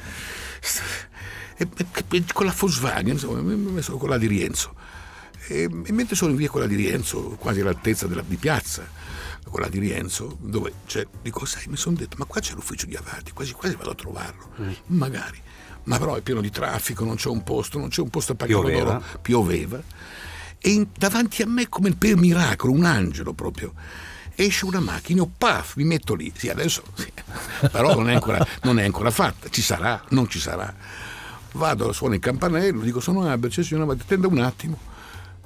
E, 1.56 1.68
e, 1.76 2.24
con 2.32 2.46
la 2.46 2.54
Volkswagen, 2.56 3.12
insomma, 3.12 3.40
mi 3.40 3.52
ho 3.52 3.70
messo 3.70 3.96
con 3.96 4.08
la 4.08 4.18
di 4.18 4.26
Rienzo. 4.26 4.74
E, 5.48 5.68
e 5.84 5.92
mentre 5.92 6.14
sono 6.14 6.30
in 6.30 6.36
via 6.36 6.48
quella 6.48 6.66
di 6.66 6.76
Rienzo, 6.76 7.36
quasi 7.38 7.60
all'altezza 7.60 8.06
della, 8.06 8.22
di 8.26 8.36
piazza, 8.36 8.86
quella 9.50 9.68
di 9.68 9.78
Rienzo, 9.78 10.36
dove 10.40 10.72
c'è, 10.86 11.06
dico, 11.22 11.44
sai, 11.44 11.64
mi 11.68 11.76
sono 11.76 11.96
detto, 11.96 12.16
ma 12.18 12.24
qua 12.24 12.40
c'è 12.40 12.54
l'ufficio 12.54 12.86
di 12.86 12.96
Avati, 12.96 13.32
quasi 13.32 13.52
quasi 13.52 13.76
vado 13.76 13.90
a 13.90 13.94
trovarlo, 13.94 14.48
mm. 14.60 14.72
magari. 14.86 15.40
Ma 15.84 15.98
però 15.98 16.14
è 16.14 16.22
pieno 16.22 16.40
di 16.40 16.50
traffico, 16.50 17.04
non 17.04 17.16
c'è 17.16 17.28
un 17.28 17.42
posto, 17.42 17.78
non 17.78 17.88
c'è 17.88 18.00
un 18.00 18.08
posto 18.08 18.32
a 18.32 18.34
pagare 18.34 18.60
pioveva. 18.60 19.02
pioveva. 19.20 19.82
E 20.58 20.70
in, 20.70 20.86
davanti 20.96 21.42
a 21.42 21.46
me, 21.46 21.68
come 21.68 21.92
per 21.92 22.16
miracolo, 22.16 22.72
un 22.72 22.84
angelo 22.84 23.34
proprio, 23.34 23.74
esce 24.34 24.64
una 24.64 24.80
macchina, 24.80 25.20
io 25.20 25.30
paf, 25.36 25.76
mi 25.76 25.84
metto 25.84 26.14
lì. 26.14 26.32
Sì, 26.34 26.48
adesso, 26.48 26.82
sì. 26.94 27.12
però 27.70 27.94
non 27.94 28.08
è, 28.08 28.14
ancora, 28.14 28.44
non 28.62 28.78
è 28.78 28.84
ancora 28.84 29.10
fatta, 29.10 29.50
ci 29.50 29.60
sarà, 29.60 30.02
non 30.10 30.28
ci 30.28 30.40
sarà. 30.40 30.74
Vado, 31.52 31.92
suono 31.92 32.14
il 32.14 32.20
campanello, 32.20 32.80
dico, 32.80 33.00
sono 33.00 33.28
Albert, 33.28 33.52
c'è 33.52 33.62
signora, 33.62 33.92
attenda 33.92 34.26
un 34.26 34.38
attimo, 34.38 34.78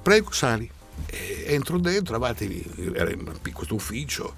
prego, 0.01 0.31
sali 0.31 0.71
e 1.07 1.45
entro 1.47 1.79
dentro, 1.79 2.15
avanti, 2.15 2.63
era 2.93 3.11
in 3.11 3.31
questo 3.53 3.75
ufficio, 3.75 4.35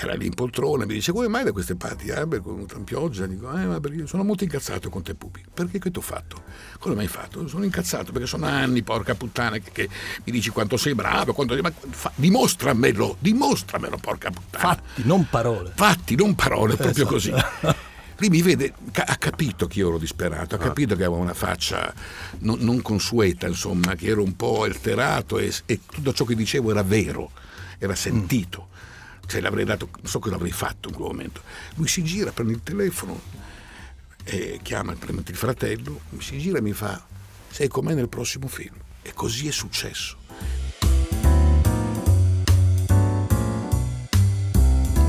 era 0.00 0.14
lì 0.14 0.26
in 0.26 0.34
poltrona, 0.34 0.86
mi 0.86 0.94
dice 0.94 1.10
come 1.10 1.26
mai 1.26 1.42
da 1.42 1.50
queste 1.50 1.74
parti 1.74 2.10
Albert 2.10 2.42
con 2.42 2.54
una 2.54 2.84
pioggia? 2.84 3.26
Dico, 3.26 3.50
eh, 3.56 3.64
ma 3.66 3.80
perché 3.80 4.06
sono 4.06 4.22
molto 4.22 4.44
incazzato 4.44 4.90
con 4.90 5.02
te 5.02 5.14
pubblico. 5.14 5.50
Perché 5.52 5.80
che 5.80 5.90
ti 5.90 5.98
ho 5.98 6.02
fatto? 6.02 6.42
Cosa 6.78 6.94
mi 6.94 7.00
hai 7.00 7.08
fatto? 7.08 7.48
Sono 7.48 7.64
incazzato 7.64 8.12
perché 8.12 8.28
sono 8.28 8.46
anni, 8.46 8.82
porca 8.82 9.16
puttana, 9.16 9.58
che, 9.58 9.70
che 9.72 9.88
mi 10.24 10.32
dici 10.32 10.50
quanto 10.50 10.76
sei 10.76 10.94
bravo, 10.94 11.32
quanto... 11.32 11.60
Ma 11.60 11.72
fa, 11.90 12.12
dimostramelo, 12.14 13.16
dimostramelo, 13.18 13.96
porca 13.96 14.30
puttana. 14.30 14.74
Fatti, 14.74 15.02
non 15.04 15.26
parole. 15.28 15.72
Fatti, 15.74 16.14
non 16.14 16.36
parole, 16.36 16.76
proprio 16.76 17.06
così. 17.06 17.32
Lì 18.20 18.30
mi 18.30 18.42
vede, 18.42 18.74
ha 18.94 19.16
capito 19.16 19.68
che 19.68 19.78
io 19.78 19.88
ero 19.88 19.98
disperato, 19.98 20.56
ha 20.56 20.58
ah. 20.58 20.62
capito 20.62 20.96
che 20.96 21.04
avevo 21.04 21.20
una 21.20 21.34
faccia 21.34 21.94
non, 22.38 22.58
non 22.60 22.82
consueta, 22.82 23.46
insomma, 23.46 23.94
che 23.94 24.06
ero 24.06 24.24
un 24.24 24.34
po' 24.34 24.64
alterato 24.64 25.38
e, 25.38 25.52
e, 25.66 25.80
tutto 25.86 26.12
ciò 26.12 26.24
che 26.24 26.34
dicevo 26.34 26.72
era 26.72 26.82
vero, 26.82 27.30
era 27.78 27.94
sentito. 27.94 28.68
Cioè 29.24 29.40
l'avrei 29.40 29.64
dato, 29.64 29.90
non 29.94 30.06
so 30.06 30.18
cosa 30.18 30.34
avrei 30.34 30.50
fatto 30.50 30.88
in 30.88 30.94
quel 30.94 31.08
momento. 31.08 31.42
Lui 31.74 31.86
si 31.86 32.02
gira, 32.02 32.32
prende 32.32 32.54
il 32.54 32.62
telefono, 32.64 33.20
e 34.24 34.58
chiama 34.62 34.92
il 34.92 35.36
fratello, 35.36 36.00
mi 36.10 36.20
si 36.20 36.38
gira 36.38 36.58
e 36.58 36.62
mi 36.62 36.72
fa, 36.72 37.00
sei 37.50 37.68
con 37.68 37.84
me 37.84 37.94
nel 37.94 38.08
prossimo 38.08 38.48
film. 38.48 38.74
E 39.00 39.12
così 39.14 39.46
è 39.46 39.52
successo. 39.52 40.16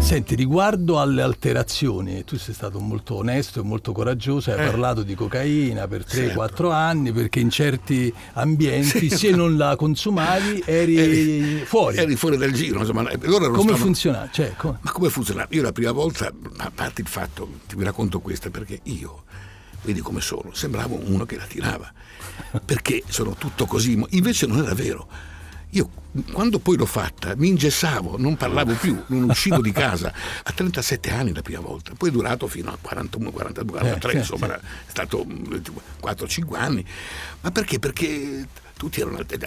Senti, 0.10 0.34
riguardo 0.34 1.00
alle 1.00 1.22
alterazioni, 1.22 2.24
tu 2.24 2.36
sei 2.36 2.56
stato 2.56 2.80
molto 2.80 3.14
onesto 3.18 3.60
e 3.60 3.64
molto 3.64 3.92
coraggioso, 3.92 4.50
hai 4.50 4.60
eh. 4.60 4.66
parlato 4.66 5.04
di 5.04 5.14
cocaina 5.14 5.88
per 5.88 6.04
3-4 6.04 6.72
anni 6.72 7.12
perché 7.12 7.40
in 7.40 7.52
certi 7.52 8.12
ambienti 8.34 9.08
sì, 9.08 9.16
se 9.16 9.30
non 9.30 9.56
la 9.56 9.76
consumavi 9.76 10.64
eri, 10.66 10.98
eri, 10.98 11.64
fuori. 11.64 11.98
Eri 11.98 12.16
fuori 12.16 12.38
dal 12.38 12.50
giro, 12.50 12.80
insomma. 12.80 13.02
Allora 13.02 13.50
come 13.50 13.60
stavano... 13.60 13.76
funziona? 13.76 14.30
Cioè, 14.32 14.56
come? 14.58 14.80
Ma 14.82 14.92
come 14.92 15.10
funziona? 15.10 15.46
Io 15.52 15.62
la 15.62 15.72
prima 15.72 15.92
volta, 15.92 16.34
a 16.58 16.72
parte 16.74 17.02
il 17.02 17.08
fatto, 17.08 17.48
ti 17.68 17.76
vi 17.76 17.84
racconto 17.84 18.20
questo, 18.20 18.50
perché 18.50 18.80
io, 18.86 19.26
vedi 19.84 20.00
come 20.00 20.22
sono, 20.22 20.52
sembravo 20.54 21.00
uno 21.06 21.26
che 21.26 21.36
la 21.36 21.46
tirava, 21.46 21.94
perché 22.66 23.04
sono 23.08 23.36
tutto 23.38 23.68
così, 23.68 24.04
invece 24.10 24.48
non 24.48 24.58
era 24.58 24.74
vero 24.74 25.08
io 25.72 25.90
quando 26.32 26.58
poi 26.58 26.76
l'ho 26.76 26.88
fatta 26.88 27.36
mi 27.36 27.50
ingessavo, 27.50 28.18
non 28.18 28.36
parlavo 28.36 28.74
più, 28.74 29.00
non 29.08 29.30
uscivo 29.30 29.62
di 29.62 29.72
casa 29.72 30.12
a 30.44 30.52
37 30.52 31.12
anni 31.12 31.34
la 31.34 31.44
prima 31.44 31.60
volta, 31.60 31.94
poi 31.96 32.10
è 32.10 32.12
durato 32.12 32.48
fino 32.48 32.72
a 32.72 32.78
41, 32.82 33.30
42, 33.32 33.78
43, 33.78 34.12
eh, 34.12 34.18
insomma, 34.18 34.48
sì. 34.48 34.54
è 34.54 34.90
stato 34.90 35.26
4-5 35.26 36.56
anni. 36.56 36.84
Ma 37.42 37.52
perché? 37.52 37.78
Perché 37.78 38.48
tutti, 38.76 39.02
erano, 39.02 39.18
tutti 39.18 39.46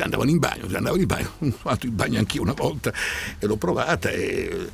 andavano 0.00 0.28
in 0.28 0.38
bagno, 0.38 0.64
andavano 0.64 1.00
in 1.00 1.06
bagno, 1.06 1.30
ho 1.38 1.50
fatto 1.50 1.86
il 1.86 1.92
bagno 1.92 2.18
anch'io 2.18 2.42
una 2.42 2.54
volta 2.54 2.92
e 3.38 3.46
l'ho 3.46 3.56
provata, 3.56 4.10
e... 4.10 4.68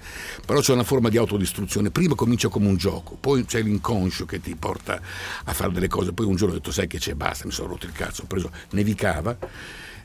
però 0.44 0.60
c'è 0.60 0.72
una 0.72 0.84
forma 0.84 1.10
di 1.10 1.16
autodistruzione, 1.16 1.90
prima 1.90 2.16
comincia 2.16 2.48
come 2.48 2.66
un 2.66 2.76
gioco, 2.76 3.16
poi 3.20 3.44
c'è 3.44 3.62
l'inconscio 3.62 4.24
che 4.24 4.40
ti 4.40 4.56
porta 4.56 5.00
a 5.44 5.52
fare 5.52 5.70
delle 5.70 5.88
cose, 5.88 6.12
poi 6.12 6.26
un 6.26 6.34
giorno 6.34 6.54
ho 6.54 6.56
detto 6.56 6.72
sai 6.72 6.88
che 6.88 6.98
c'è, 6.98 7.14
basta, 7.14 7.46
mi 7.46 7.52
sono 7.52 7.68
rotto 7.68 7.86
il 7.86 7.92
cazzo, 7.92 8.22
ho 8.22 8.26
preso, 8.26 8.50
nevicava 8.70 9.36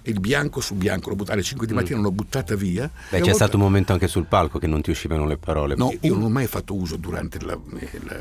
il 0.03 0.19
bianco 0.19 0.61
su 0.61 0.75
bianco, 0.75 1.09
l'ho 1.09 1.15
buttata 1.15 1.33
alle 1.33 1.43
5 1.43 1.67
di 1.67 1.73
mattina, 1.73 1.99
mm. 1.99 2.03
l'ho 2.03 2.11
buttata 2.11 2.55
via. 2.55 2.87
Beh, 2.87 3.17
c'è 3.17 3.19
volta... 3.19 3.33
stato 3.33 3.57
un 3.57 3.63
momento 3.63 3.93
anche 3.93 4.07
sul 4.07 4.25
palco 4.25 4.59
che 4.59 4.67
non 4.67 4.81
ti 4.81 4.89
uscivano 4.89 5.25
le 5.25 5.37
parole. 5.37 5.75
No, 5.75 5.93
io 6.01 6.13
non 6.13 6.23
ho 6.23 6.29
mai 6.29 6.47
fatto 6.47 6.75
uso 6.75 6.95
durante 6.95 7.39
la, 7.41 7.57
la, 8.05 8.17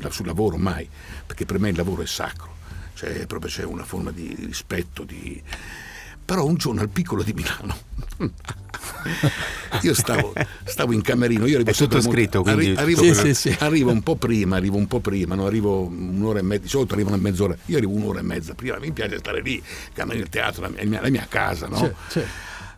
la, 0.00 0.10
sul 0.10 0.26
lavoro, 0.26 0.56
mai, 0.56 0.88
perché 1.26 1.44
per 1.44 1.58
me 1.58 1.70
il 1.70 1.76
lavoro 1.76 2.02
è 2.02 2.06
sacro, 2.06 2.56
cioè 2.94 3.26
proprio 3.26 3.50
c'è 3.50 3.64
una 3.64 3.84
forma 3.84 4.10
di 4.10 4.34
rispetto, 4.38 5.04
di... 5.04 5.42
però 6.24 6.44
un 6.44 6.56
giorno 6.56 6.80
al 6.80 6.88
piccolo 6.88 7.22
di 7.22 7.32
Milano 7.32 7.76
io 9.82 9.94
stavo, 9.94 10.32
stavo, 10.64 10.92
in 10.92 11.02
camerino, 11.02 11.46
io 11.46 11.56
arrivo 11.56 11.70
È 11.70 11.74
tutto 11.74 12.00
scritto, 12.00 12.42
quindi... 12.42 12.74
arrivo, 12.76 13.02
sì, 13.02 13.14
sì, 13.14 13.34
sì. 13.34 13.56
arrivo, 13.60 13.90
un 13.90 14.02
po' 14.02 14.16
prima, 14.16 14.56
arrivo 14.56 14.76
un 14.76 14.86
po' 14.86 15.00
prima, 15.00 15.34
no? 15.34 15.46
arrivo 15.46 15.86
un'ora 15.86 16.38
e 16.38 16.42
mezza, 16.42 16.62
di 16.62 16.68
solito 16.68 16.94
arrivo 16.94 17.08
una 17.08 17.18
mezz'ora, 17.18 17.56
io 17.66 17.76
arrivo 17.76 17.92
un'ora 17.92 18.20
e 18.20 18.22
mezza 18.22 18.54
prima, 18.54 18.78
mi 18.78 18.92
piace 18.92 19.18
stare 19.18 19.42
lì, 19.42 19.62
camerino, 19.92 20.24
il 20.24 20.30
teatro, 20.30 20.62
la 20.62 20.84
mia, 20.84 21.00
la 21.00 21.10
mia 21.10 21.26
casa, 21.28 21.66
no? 21.68 21.94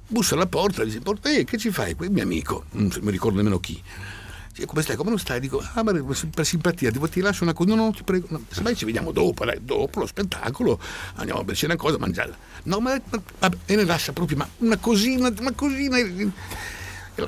Bussa 0.09 0.35
alla 0.35 0.47
porta, 0.47 0.85
dice, 0.85 1.01
eh, 1.23 1.45
che 1.45 1.59
ci 1.59 1.71
fai? 1.71 1.95
Quel 1.95 2.11
mio 2.11 2.23
amico, 2.23 2.65
non 2.73 2.91
mi 3.01 3.11
ricordo 3.11 3.39
nemmeno 3.39 3.59
chi 3.59 3.83
come 4.65 4.81
stai? 4.81 4.97
Come 4.97 5.11
non 5.11 5.19
stai? 5.19 5.39
Dico, 5.39 5.63
ah, 5.75 5.83
ma 5.83 5.93
per 5.93 6.47
simpatia, 6.47 6.91
ti, 6.91 6.99
ti 7.11 7.21
lascio 7.21 7.43
una 7.43 7.53
cosa. 7.53 7.75
No, 7.75 7.85
no, 7.85 7.91
ti 7.91 8.03
prego. 8.03 8.27
No, 8.31 8.41
se 8.49 8.63
mai 8.63 8.75
ci 8.75 8.87
vediamo 8.87 9.13
dopo, 9.13 9.45
dai, 9.45 9.59
dopo 9.61 10.01
lo 10.01 10.07
spettacolo, 10.07 10.81
andiamo 11.17 11.41
a 11.41 11.45
berci 11.45 11.67
una 11.67 11.77
cosa, 11.77 11.97
a 11.97 11.99
mangiare. 11.99 12.35
No, 12.63 12.81
ma, 12.81 12.99
ma 13.11 13.51
e 13.67 13.77
ne 13.77 13.85
lascia 13.85 14.13
proprio, 14.13 14.39
ma 14.39 14.49
una 14.59 14.79
cosina, 14.79 15.31
una 15.39 15.53
cosina. 15.53 15.99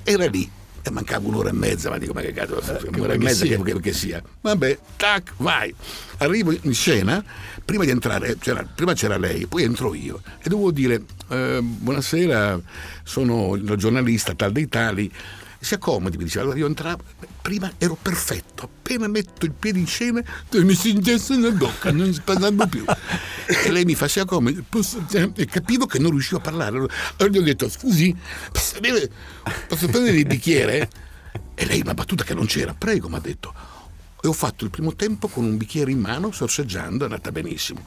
Era 0.05 0.27
lì. 0.27 0.51
E 0.81 0.91
mancava 0.91 1.27
un'ora 1.27 1.51
e 1.51 1.53
mezza, 1.53 1.91
ma 1.91 1.99
dico, 1.99 2.13
ma 2.13 2.21
che 2.21 2.33
cazzo, 2.33 2.61
eh, 2.61 2.89
un'ora 2.89 3.13
e 3.13 3.19
mezza 3.19 3.45
che, 3.45 3.61
che, 3.61 3.81
che, 3.81 3.93
sia. 3.93 4.23
Vabbè, 4.41 4.79
tac, 4.97 5.33
vai. 5.39 5.75
Arrivo 6.19 6.53
in 6.63 6.73
scena, 6.73 7.23
prima 7.65 7.85
di 7.85 7.91
entrare, 7.91 8.37
c'era, 8.39 8.63
prima 8.63 8.95
c'era 8.95 9.19
lei, 9.19 9.47
poi 9.47 9.65
entro 9.65 9.95
io. 9.95 10.23
E 10.41 10.49
dovevo 10.49 10.71
dire, 10.71 11.03
eh, 11.29 11.61
buonasera, 11.63 12.61
sono 13.03 13.57
il 13.57 13.75
giornalista 13.77 14.35
tal 14.35 14.53
dei 14.53 14.69
tali 14.69 15.13
si 15.59 15.75
accomodi, 15.75 16.17
mi 16.17 16.25
diceva. 16.25 16.45
Allora 16.45 16.59
io 16.59 16.67
entravo, 16.67 17.03
prima 17.43 17.73
ero 17.79 17.97
perfetto, 18.01 18.65
appena 18.65 19.09
metto 19.09 19.45
il 19.45 19.53
piede 19.53 19.79
in 19.79 19.87
scena, 19.87 20.23
mi 20.53 20.75
si 20.75 20.91
ingessa 20.91 21.35
nella 21.35 21.51
bocca, 21.51 21.91
non 21.91 22.15
parlavo 22.25 22.67
più. 22.67 22.85
E 23.49 23.71
lei 23.71 23.87
mi 23.87 23.95
fa, 23.95 24.07
si 24.09 24.21
accomodi, 24.21 24.63
posso, 24.69 25.03
e 25.35 25.47
capivo 25.47 25.87
che 25.87 25.99
non 25.99 26.11
riuscivo 26.11 26.37
a 26.37 26.41
parlare. 26.41 26.77
Allora 26.77 27.29
gli 27.29 27.39
ho 27.39 27.43
detto, 27.43 27.71
scusi, 27.71 28.15
posso 28.53 28.79
posso 29.67 29.87
prendere 29.87 30.19
il 30.19 30.27
bicchiere? 30.27 30.91
E 31.55 31.65
lei 31.65 31.81
una 31.81 31.95
battuta 31.95 32.25
che 32.25 32.35
non 32.35 32.45
c'era, 32.45 32.75
prego, 32.75 33.09
mi 33.09 33.17
ha 33.17 33.21
detto. 33.21 33.55
E 34.21 34.29
ho 34.29 34.35
fatto 34.35 34.65
il 34.65 34.71
primo 34.71 34.95
tempo 34.95 35.29
con 35.29 35.45
un 35.45 35.57
bicchiere 35.57 35.91
in 35.91 35.99
mano, 35.99 36.31
sorseggiando, 36.31 37.05
è 37.05 37.09
andata 37.09 37.33
benissimo. 37.33 37.83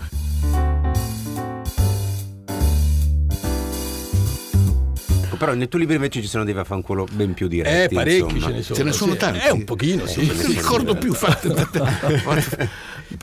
Però 5.42 5.56
nel 5.56 5.70
tuo 5.70 5.80
libro 5.80 5.96
invece 5.96 6.22
ci 6.22 6.28
sono 6.28 6.44
dei 6.44 6.54
vaffanculo 6.54 7.08
ben 7.14 7.34
più 7.34 7.48
diretti. 7.48 7.96
Eh, 7.96 7.96
parecchi 7.98 8.36
insomma. 8.36 8.46
ce 8.46 8.52
ne 8.52 8.62
sono. 8.62 8.76
Ce 8.76 8.84
ne 8.84 8.92
sono 8.92 9.12
sì. 9.14 9.18
tanti? 9.18 9.48
Eh, 9.48 9.50
un 9.50 9.64
pochino, 9.64 10.06
sì. 10.06 10.24
Non 10.24 10.46
ricordo 10.46 10.94
più. 10.94 11.16
Fate, 11.16 11.50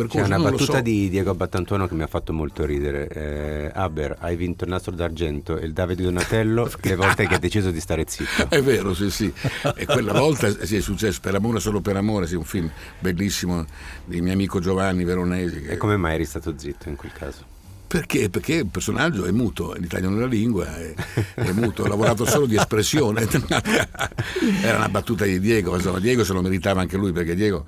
C'è 0.08 0.22
una 0.22 0.40
battuta 0.40 0.80
di 0.80 1.08
Diego 1.08 1.32
Battantuono 1.36 1.86
che 1.86 1.94
mi 1.94 2.02
ha 2.02 2.08
fatto 2.08 2.32
molto 2.32 2.64
ridere. 2.64 3.06
Eh, 3.06 3.70
Aber, 3.72 4.16
hai 4.18 4.34
vinto 4.34 4.64
il 4.64 4.70
nastro 4.70 4.96
d'argento 4.96 5.58
e 5.58 5.64
il 5.64 5.72
Davide 5.72 6.02
Donatello 6.02 6.68
le 6.82 6.96
volte 6.96 7.28
che 7.28 7.34
hai 7.34 7.40
deciso 7.40 7.70
di 7.70 7.78
stare 7.78 8.04
zitto. 8.08 8.48
È 8.48 8.60
vero, 8.62 8.94
sì, 8.94 9.10
sì. 9.10 9.32
E 9.76 9.86
quella 9.86 10.12
volta 10.12 10.50
sì, 10.66 10.74
è 10.74 10.80
successo 10.80 11.20
per 11.22 11.36
amore 11.36 11.60
solo 11.60 11.80
per 11.80 11.94
amore, 11.94 12.26
sì, 12.26 12.34
un 12.34 12.42
film 12.42 12.68
bellissimo 12.98 13.64
di 14.04 14.20
mio 14.20 14.32
amico 14.32 14.58
Giovanni 14.58 15.04
Veronesi. 15.04 15.62
Che... 15.62 15.70
E 15.70 15.76
come 15.76 15.96
mai 15.96 16.14
eri 16.14 16.24
stato 16.24 16.52
zitto 16.58 16.88
in 16.88 16.96
quel 16.96 17.12
caso? 17.12 17.47
Perché? 17.88 18.28
Perché 18.28 18.52
il 18.56 18.66
personaggio 18.66 19.24
è 19.24 19.30
muto, 19.30 19.72
l'italiano 19.72 20.16
è 20.16 20.18
una 20.18 20.26
lingua, 20.26 20.76
è, 20.76 20.92
è 21.34 21.52
muto, 21.52 21.84
ha 21.84 21.88
lavorato 21.88 22.26
solo 22.26 22.44
di 22.44 22.54
espressione. 22.54 23.26
Era 24.62 24.76
una 24.76 24.90
battuta 24.90 25.24
di 25.24 25.40
Diego, 25.40 25.74
insomma, 25.74 25.98
Diego 25.98 26.22
se 26.22 26.34
lo 26.34 26.42
meritava 26.42 26.82
anche 26.82 26.98
lui 26.98 27.12
perché 27.12 27.34
Diego 27.34 27.64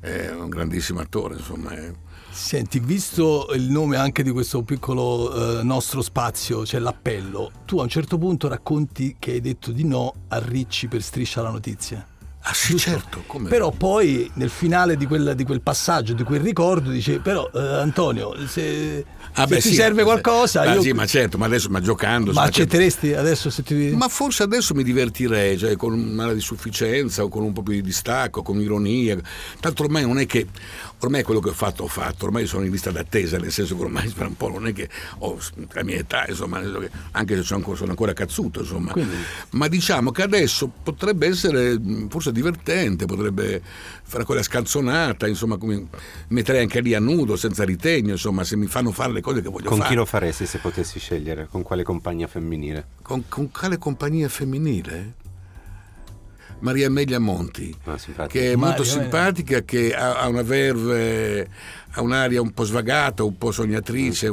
è 0.00 0.28
un 0.30 0.48
grandissimo 0.48 0.98
attore, 0.98 1.36
insomma. 1.36 1.70
È... 1.70 1.92
Senti, 2.32 2.80
visto 2.80 3.48
il 3.54 3.70
nome 3.70 3.96
anche 3.96 4.24
di 4.24 4.32
questo 4.32 4.62
piccolo 4.62 5.60
eh, 5.60 5.62
nostro 5.62 6.02
spazio, 6.02 6.66
cioè 6.66 6.80
l'appello, 6.80 7.52
tu 7.64 7.78
a 7.78 7.84
un 7.84 7.88
certo 7.88 8.18
punto 8.18 8.48
racconti 8.48 9.14
che 9.20 9.30
hai 9.30 9.40
detto 9.40 9.70
di 9.70 9.84
no 9.84 10.12
a 10.28 10.40
Ricci 10.40 10.88
per 10.88 11.00
Striscia 11.00 11.42
la 11.42 11.50
notizia. 11.50 12.04
Ah 12.42 12.54
sì, 12.54 12.78
certo. 12.78 13.22
Come... 13.26 13.50
Però 13.50 13.70
poi 13.70 14.30
nel 14.34 14.48
finale 14.48 14.96
di 14.96 15.06
quel, 15.06 15.34
di 15.36 15.44
quel, 15.44 15.60
passaggio, 15.60 16.14
di 16.14 16.22
quel 16.22 16.40
ricordo, 16.40 16.90
dice, 16.90 17.20
però 17.20 17.48
eh, 17.52 17.58
Antonio, 17.58 18.34
se, 18.46 19.04
ah, 19.34 19.42
se 19.42 19.46
beh, 19.46 19.60
ti 19.60 19.68
sì, 19.68 19.74
serve 19.74 20.02
qualcosa... 20.04 20.64
Ma 20.64 20.74
io... 20.74 20.80
sì, 20.80 20.92
ma 20.92 21.04
certo, 21.04 21.36
ma 21.36 21.46
adesso, 21.46 21.68
ma 21.68 21.80
giocando... 21.80 22.32
Ma 22.32 22.42
accetteresti 22.42 23.08
certo. 23.08 23.20
adesso 23.20 23.50
se 23.50 23.62
ti... 23.62 23.74
Ma 23.94 24.08
forse 24.08 24.42
adesso 24.42 24.74
mi 24.74 24.82
divertirei, 24.82 25.58
cioè 25.58 25.76
con 25.76 25.92
una 25.92 26.32
di 26.32 26.40
sufficienza 26.40 27.22
o 27.22 27.28
con 27.28 27.42
un 27.42 27.52
po' 27.52 27.62
più 27.62 27.74
di 27.74 27.82
distacco, 27.82 28.42
con 28.42 28.58
ironia. 28.58 29.18
Tanto 29.60 29.82
ormai 29.82 30.02
non 30.04 30.18
è 30.18 30.26
che... 30.26 30.46
Ormai 31.02 31.22
quello 31.22 31.40
che 31.40 31.48
ho 31.48 31.54
fatto 31.54 31.84
ho 31.84 31.88
fatto, 31.88 32.26
ormai 32.26 32.46
sono 32.46 32.64
in 32.64 32.70
lista 32.70 32.90
d'attesa, 32.90 33.38
nel 33.38 33.50
senso 33.50 33.74
che 33.74 33.82
ormai 33.82 34.10
per 34.10 34.26
un 34.26 34.36
po' 34.36 34.48
non 34.48 34.66
è 34.66 34.72
che 34.74 34.88
ho 35.18 35.38
la 35.72 35.82
mia 35.82 35.96
età, 35.96 36.26
insomma, 36.28 36.60
anche 37.12 37.36
se 37.36 37.42
sono 37.42 37.60
ancora, 37.60 37.76
sono 37.76 37.90
ancora 37.90 38.12
cazzuto, 38.12 38.60
insomma. 38.60 38.92
Quindi... 38.92 39.16
Ma 39.50 39.68
diciamo 39.68 40.10
che 40.10 40.22
adesso 40.22 40.70
potrebbe 40.82 41.26
essere 41.26 41.80
forse 42.08 42.32
divertente, 42.32 43.06
potrebbe 43.06 43.62
fare 44.02 44.24
quella 44.24 44.42
scanzonata, 44.42 45.26
insomma, 45.26 45.56
come 45.56 45.86
metterei 46.28 46.60
anche 46.60 46.80
lì 46.80 46.94
a 46.94 47.00
nudo, 47.00 47.36
senza 47.36 47.64
ritegno, 47.64 48.10
insomma, 48.12 48.44
se 48.44 48.56
mi 48.56 48.66
fanno 48.66 48.92
fare 48.92 49.12
le 49.12 49.22
cose 49.22 49.40
che 49.40 49.48
voglio 49.48 49.68
con 49.68 49.78
fare. 49.78 49.80
Con 49.80 49.88
chi 49.88 49.94
lo 49.94 50.04
faresti 50.04 50.44
se 50.44 50.58
potessi 50.58 50.98
scegliere? 50.98 51.48
Con 51.50 51.62
quale 51.62 51.82
compagnia 51.82 52.26
femminile? 52.26 52.86
Con, 53.00 53.24
con 53.28 53.50
quale 53.50 53.78
compagnia 53.78 54.28
femminile? 54.28 55.14
Maria 56.60 56.88
Amelia 56.88 57.18
Monti, 57.18 57.74
ah, 57.84 58.26
che 58.26 58.52
è 58.52 58.56
molto 58.56 58.84
simpatica, 58.84 59.62
che 59.62 59.94
ha, 59.94 60.20
ha, 60.20 60.28
una 60.28 60.42
verve, 60.42 61.48
ha 61.92 62.02
un'aria 62.02 62.40
un 62.40 62.52
po' 62.52 62.64
svagata, 62.64 63.24
un 63.24 63.36
po' 63.36 63.50
sognatrice. 63.50 64.30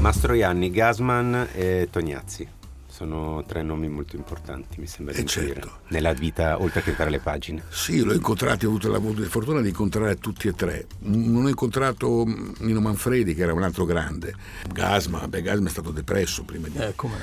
Mastroianni, 0.00 0.70
Gasman 0.70 1.48
e 1.52 1.88
Tognazzi. 1.90 2.55
Sono 2.96 3.44
tre 3.46 3.62
nomi 3.62 3.90
molto 3.90 4.16
importanti, 4.16 4.80
mi 4.80 4.86
sembra 4.86 5.12
eh 5.12 5.20
di 5.20 5.26
certo. 5.26 5.80
nella 5.88 6.14
vita, 6.14 6.58
oltre 6.58 6.80
che 6.80 6.96
tra 6.96 7.10
le 7.10 7.18
pagine. 7.18 7.62
Sì, 7.68 8.02
l'ho 8.02 8.14
incontrato, 8.14 8.64
ho 8.64 8.70
avuto 8.70 8.90
la 8.90 8.98
fortuna 9.28 9.60
di 9.60 9.68
incontrare 9.68 10.16
tutti 10.16 10.48
e 10.48 10.54
tre. 10.54 10.86
Non 11.00 11.44
ho 11.44 11.48
incontrato 11.50 12.24
Nino 12.60 12.80
Manfredi, 12.80 13.34
che 13.34 13.42
era 13.42 13.52
un 13.52 13.62
altro 13.62 13.84
grande. 13.84 14.34
Gasman, 14.72 15.28
beh, 15.28 15.42
Gasman 15.42 15.66
è 15.66 15.70
stato 15.70 15.90
depresso 15.90 16.44
prima 16.44 16.68
di... 16.68 16.78
Eh, 16.78 16.94
come 16.96 17.16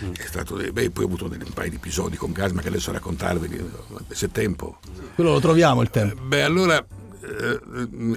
no? 0.00 0.10
È 0.10 0.26
stato, 0.26 0.56
beh, 0.56 0.90
poi 0.90 1.04
ho 1.04 1.06
avuto 1.06 1.26
un 1.26 1.52
paio 1.54 1.70
di 1.70 1.76
episodi 1.76 2.16
con 2.16 2.32
Gasman 2.32 2.62
che 2.62 2.68
adesso 2.68 2.90
raccontarvi, 2.90 3.70
se 4.08 4.32
tempo. 4.32 4.80
Quello 5.14 5.30
lo 5.30 5.38
troviamo 5.38 5.80
il 5.82 5.90
tempo. 5.90 6.20
Eh, 6.22 6.26
beh, 6.26 6.42
allora, 6.42 6.84
eh, 7.20 7.60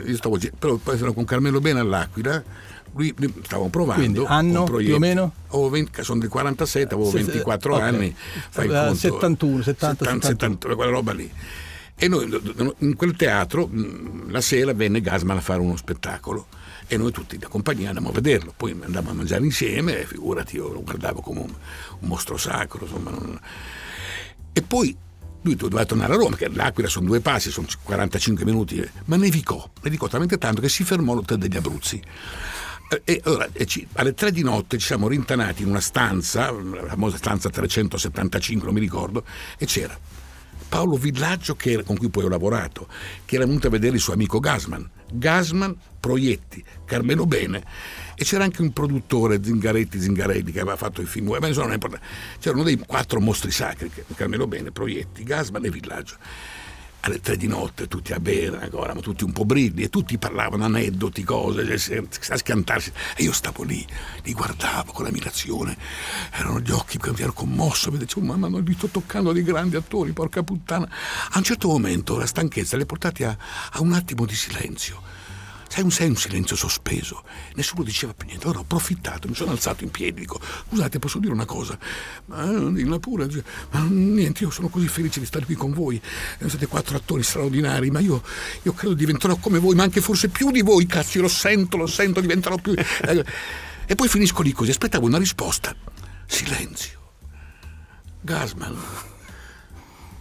io 0.03 0.15
stavo, 0.15 0.39
però 0.57 0.77
poi 0.77 0.97
sono 0.97 1.13
con 1.13 1.25
Carmelo 1.25 1.59
Bene 1.59 1.79
all'Aquila 1.79 2.43
lui 2.95 3.33
stavamo 3.43 3.69
provando 3.69 4.01
Quindi, 4.01 4.23
anno 4.27 4.63
più 4.63 4.95
o 4.95 4.99
meno? 4.99 5.33
20, 5.49 6.03
sono 6.03 6.19
del 6.19 6.29
47 6.29 6.93
avevo 6.93 7.09
24 7.09 7.73
okay. 7.75 7.87
anni 7.87 8.15
fai 8.49 8.67
uh, 8.67 8.71
conto, 8.71 8.95
71 8.95 9.61
70, 9.61 10.05
70, 10.05 10.27
70 10.27 10.75
quella 10.75 10.91
roba 10.91 11.13
lì 11.13 11.29
e 11.95 12.07
noi 12.07 12.27
in 12.79 12.95
quel 12.95 13.15
teatro 13.15 13.69
la 14.27 14.41
sera 14.41 14.73
venne 14.73 15.01
Gasman 15.01 15.37
a 15.37 15.41
fare 15.41 15.59
uno 15.59 15.75
spettacolo 15.75 16.47
e 16.87 16.97
noi 16.97 17.11
tutti 17.11 17.37
da 17.37 17.47
compagnia 17.47 17.89
andammo 17.89 18.09
a 18.09 18.13
vederlo 18.13 18.53
poi 18.55 18.71
andavamo 18.71 19.11
a 19.11 19.13
mangiare 19.13 19.43
insieme 19.43 20.05
figurati 20.05 20.55
io 20.55 20.71
lo 20.71 20.81
guardavo 20.81 21.21
come 21.21 21.39
un, 21.41 21.53
un 21.99 22.07
mostro 22.07 22.37
sacro 22.37 22.85
insomma 22.85 23.11
non... 23.11 23.39
e 24.53 24.61
poi 24.61 24.95
lui 25.43 25.55
doveva 25.55 25.85
tornare 25.85 26.13
a 26.13 26.15
Roma, 26.15 26.35
perché 26.35 26.53
l'Aquila 26.55 26.87
sono 26.87 27.05
due 27.05 27.19
passi, 27.19 27.51
sono 27.51 27.67
45 27.83 28.45
minuti, 28.45 28.89
ma 29.05 29.17
nevicò, 29.17 29.69
nevicò 29.81 30.07
talmente 30.07 30.37
tanto 30.37 30.61
che 30.61 30.69
si 30.69 30.83
fermò 30.83 31.13
l'hotel 31.13 31.37
degli 31.37 31.57
Abruzzi. 31.57 32.01
E 33.03 33.21
allora, 33.23 33.49
alle 33.93 34.13
tre 34.13 34.31
di 34.31 34.43
notte 34.43 34.77
ci 34.77 34.87
siamo 34.87 35.07
rintanati 35.07 35.63
in 35.63 35.69
una 35.69 35.79
stanza, 35.79 36.51
la 36.51 36.87
famosa 36.87 37.17
stanza 37.17 37.49
375, 37.49 38.65
non 38.65 38.73
mi 38.73 38.79
ricordo, 38.79 39.23
e 39.57 39.65
c'era 39.65 39.97
Paolo 40.69 40.95
Villaggio, 40.97 41.55
era, 41.61 41.83
con 41.83 41.97
cui 41.97 42.09
poi 42.09 42.25
ho 42.25 42.29
lavorato, 42.29 42.87
che 43.25 43.35
era 43.35 43.45
venuto 43.45 43.67
a 43.67 43.69
vedere 43.69 43.95
il 43.95 44.01
suo 44.01 44.13
amico 44.13 44.39
Gasman. 44.39 44.89
Gasman, 45.11 45.75
Proietti, 45.99 46.63
Carmelo 46.85 47.25
Bene, 47.25 47.63
e 48.15 48.23
c'era 48.23 48.43
anche 48.43 48.61
un 48.61 48.73
produttore, 48.73 49.43
Zingaretti 49.43 49.99
Zingarelli, 49.99 50.51
che 50.51 50.59
aveva 50.59 50.75
fatto 50.75 51.01
i 51.01 51.05
film, 51.05 51.27
ma 51.27 51.47
insomma 51.47 51.65
non 51.65 51.71
è 51.71 51.75
importante. 51.75 52.05
C'erano 52.39 52.63
dei 52.63 52.77
quattro 52.77 53.19
mostri 53.19 53.51
sacri, 53.51 53.91
Carmelo 54.15 54.47
Bene, 54.47 54.71
Proietti, 54.71 55.23
Gasman 55.23 55.65
e 55.65 55.69
Villaggio 55.69 56.15
alle 57.05 57.19
tre 57.19 57.35
di 57.35 57.47
notte 57.47 57.87
tutti 57.87 58.13
a 58.13 58.19
bere 58.19 58.61
ancora, 58.61 58.83
eravamo 58.83 59.01
tutti 59.01 59.23
un 59.23 59.33
po' 59.33 59.43
brilli 59.45 59.83
e 59.83 59.89
tutti 59.89 60.17
parlavano 60.17 60.63
aneddoti, 60.63 61.23
cose, 61.23 61.61
a 62.29 62.37
schiantarsi. 62.37 62.91
E 63.15 63.23
io 63.23 63.33
stavo 63.33 63.63
lì, 63.63 63.85
li 64.23 64.33
guardavo 64.33 64.91
con 64.93 65.05
ammirazione, 65.05 65.77
erano 66.31 66.59
gli 66.59 66.71
occhi 66.71 66.97
che 66.97 67.11
mi 67.11 67.21
ero 67.21 67.33
commosso, 67.33 67.91
mi 67.91 67.97
dicevo, 67.97 68.25
mamma, 68.25 68.47
non 68.47 68.63
li 68.63 68.73
sto 68.73 68.87
toccando 68.87 69.33
dei 69.33 69.43
grandi 69.43 69.75
attori, 69.75 70.13
porca 70.13 70.43
puttana. 70.43 70.89
A 71.31 71.37
un 71.37 71.43
certo 71.43 71.67
momento 71.67 72.17
la 72.17 72.25
stanchezza 72.25 72.77
li 72.77 72.83
ha 72.83 72.85
portati 72.85 73.23
a, 73.23 73.37
a 73.71 73.81
un 73.81 73.93
attimo 73.93 74.25
di 74.25 74.35
silenzio. 74.35 75.01
Sai, 75.73 75.81
un, 75.81 75.89
sei 75.89 76.07
un 76.07 76.15
silenzio 76.15 76.55
sospeso, 76.55 77.23
nessuno 77.55 77.81
diceva 77.81 78.13
più 78.13 78.27
niente. 78.27 78.43
Allora 78.43 78.59
ho 78.59 78.61
approfittato, 78.61 79.27
mi 79.27 79.33
sono 79.33 79.49
alzato 79.49 79.83
in 79.83 79.89
piedi, 79.89 80.19
dico, 80.19 80.39
scusate, 80.69 80.99
posso 80.99 81.17
dire 81.17 81.33
una 81.33 81.45
cosa? 81.45 81.75
Ma 82.25 82.45
dilla 82.69 82.99
pure, 82.99 83.27
ma 83.71 83.79
niente, 83.89 84.43
io 84.43 84.51
sono 84.51 84.67
così 84.69 84.87
felice 84.87 85.19
di 85.19 85.25
stare 85.25 85.45
qui 85.45 85.55
con 85.55 85.73
voi. 85.73 85.99
Siete 86.45 86.67
quattro 86.67 86.95
attori 86.95 87.23
straordinari, 87.23 87.89
ma 87.89 88.01
io, 88.01 88.21
io 88.61 88.73
credo 88.73 88.93
diventerò 88.93 89.35
come 89.37 89.57
voi, 89.57 89.73
ma 89.73 89.81
anche 89.81 89.99
forse 89.99 90.27
più 90.27 90.51
di 90.51 90.61
voi, 90.61 90.85
cazzo, 90.85 91.19
lo 91.21 91.27
sento, 91.27 91.75
lo 91.77 91.87
sento, 91.87 92.21
diventerò 92.21 92.55
più. 92.57 92.75
E 93.85 93.95
poi 93.95 94.07
finisco 94.07 94.43
lì 94.43 94.53
così, 94.53 94.69
aspettavo 94.69 95.07
una 95.07 95.17
risposta. 95.17 95.75
Silenzio. 96.27 96.99
Gasman 98.21 98.77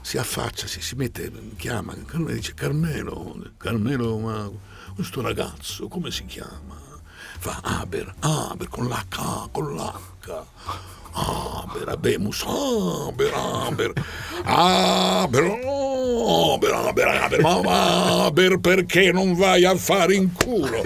si 0.01 0.19
affaccia, 0.19 0.67
si, 0.67 0.83
si 0.83 0.97
mette, 0.97 1.31
chiama, 1.57 1.95
e 1.95 2.35
dice 2.35 2.55
Carmelo, 2.55 3.53
Carmelo, 3.57 4.19
ma 4.19 4.51
questo 4.95 5.21
ragazzo 5.21 5.89
come 5.89 6.11
si 6.11 6.25
chiama? 6.27 6.81
Fa 7.39 7.61
Aber, 7.63 8.15
Aber 8.21 8.69
con 8.69 8.87
l'H, 8.87 9.51
con 9.51 9.75
l'H. 9.75 9.93
Aber, 11.15 11.93
Abemus, 11.93 12.45
Aber, 12.47 13.33
Aber, 13.35 13.93
Aber, 14.45 15.59
Aber, 16.25 16.75
Aber, 16.75 17.07
Aber, 17.21 17.63
ma 17.63 18.25
Aber 18.27 18.59
perché 18.61 19.13
non 19.13 19.35
vai 19.35 19.65
a 19.65 19.75
fare 19.77 20.15
in 20.15 20.33
culo? 20.33 20.85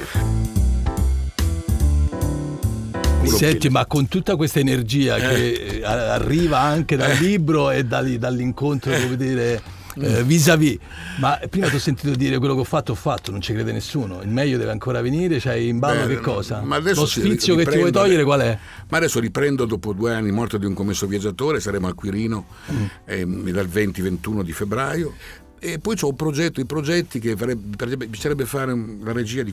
Senti, 3.24 3.68
ma 3.68 3.84
con 3.86 4.08
tutta 4.08 4.36
questa 4.36 4.60
energia 4.60 5.16
eh. 5.16 5.20
che 5.20 5.84
arriva 5.84 6.60
anche 6.60 6.96
dal 6.96 7.10
eh. 7.10 7.18
libro 7.20 7.70
e 7.70 7.84
dall'incontro, 7.84 8.92
come 8.92 9.16
dire, 9.16 9.60
eh, 9.98 10.22
vis-à-vis. 10.22 10.78
Ma 11.18 11.38
prima 11.48 11.68
ti 11.68 11.76
ho 11.76 11.78
sentito 11.80 12.14
dire 12.14 12.38
quello 12.38 12.54
che 12.54 12.60
ho 12.60 12.64
fatto, 12.64 12.92
ho 12.92 12.96
fatto, 12.96 13.30
non 13.30 13.40
ci 13.40 13.52
crede 13.52 13.72
nessuno. 13.72 14.20
Il 14.22 14.28
meglio 14.28 14.58
deve 14.58 14.70
ancora 14.70 15.00
venire, 15.00 15.38
c'hai 15.38 15.68
in 15.68 15.78
ballo 15.78 16.06
Beh, 16.06 16.14
che 16.16 16.20
cosa? 16.20 16.62
Lo 16.62 17.06
sfizio 17.06 17.54
che 17.56 17.64
ti 17.66 17.78
vuoi 17.78 17.90
togliere 17.92 18.24
qual 18.24 18.40
è? 18.40 18.58
Ma 18.88 18.96
adesso 18.98 19.20
riprendo 19.20 19.64
dopo 19.64 19.92
due 19.92 20.14
anni 20.14 20.30
morte 20.30 20.58
di 20.58 20.66
un 20.66 20.74
commesso 20.74 21.06
viaggiatore, 21.06 21.60
saremo 21.60 21.86
al 21.86 21.94
Quirino 21.94 22.46
Mm. 22.72 22.84
ehm, 23.04 23.50
dal 23.50 23.66
20-21 23.66 24.42
di 24.42 24.52
febbraio. 24.52 25.14
E 25.58 25.78
poi 25.78 25.96
c'ho 25.96 26.08
un 26.08 26.16
progetto, 26.16 26.60
i 26.60 26.66
progetti 26.66 27.18
che 27.18 27.34
farebbe, 27.36 27.76
per 27.76 27.86
esempio, 27.86 28.08
piacerebbe 28.08 28.44
fare 28.44 28.74
la 29.02 29.12
regia 29.12 29.42
di 29.42 29.52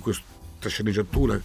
questa 0.64 0.70
sceneggiatura 0.70 1.40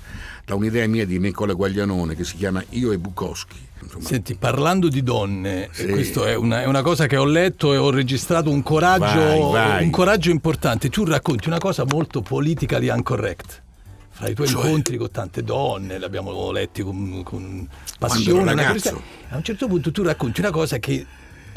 da 0.45 0.55
un'idea 0.55 0.87
mia 0.87 1.05
di 1.05 1.19
Nicola 1.19 1.53
Guaglianone 1.53 2.15
che 2.15 2.25
si 2.25 2.37
chiama 2.37 2.63
Io 2.71 2.93
e 2.93 2.99
Bukowski. 2.99 3.67
Insomma, 3.83 4.05
Senti, 4.05 4.35
parlando 4.35 4.89
di 4.89 5.03
donne, 5.03 5.69
Sì. 5.73 5.87
questo 5.89 6.25
è 6.25 6.35
una, 6.35 6.63
è 6.63 6.67
una 6.67 6.83
cosa 6.83 7.07
che 7.07 7.17
ho 7.17 7.25
letto 7.25 7.73
e 7.73 7.77
ho 7.77 7.91
registrato 7.91 8.51
un 8.51 8.63
coraggio, 8.63 9.51
Vai, 9.51 9.53
vai. 9.53 9.85
un 9.85 9.91
coraggio 9.91 10.31
importante. 10.31 10.89
Tu 10.89 11.05
racconti 11.05 11.49
una 11.49 11.59
cosa 11.59 11.85
molto 11.85 12.21
politically 12.23 12.93
incorrect. 12.93 13.63
Fra 14.11 14.29
i 14.29 14.35
tuoi 14.35 14.49
Cioè? 14.49 14.65
incontri 14.65 14.97
con 14.97 15.11
tante 15.13 15.43
donne, 15.45 15.99
li 15.99 16.05
abbiamo 16.05 16.51
letti 16.51 16.83
con, 16.83 17.23
con 17.25 17.69
passione. 17.99 18.53
ragazzo. 18.55 19.01
A 19.29 19.37
un 19.37 19.45
certo 19.45 19.69
punto 19.69 19.93
tu 19.93 20.03
racconti 20.03 20.41
una 20.41 20.51
cosa 20.51 20.79
che 20.79 21.07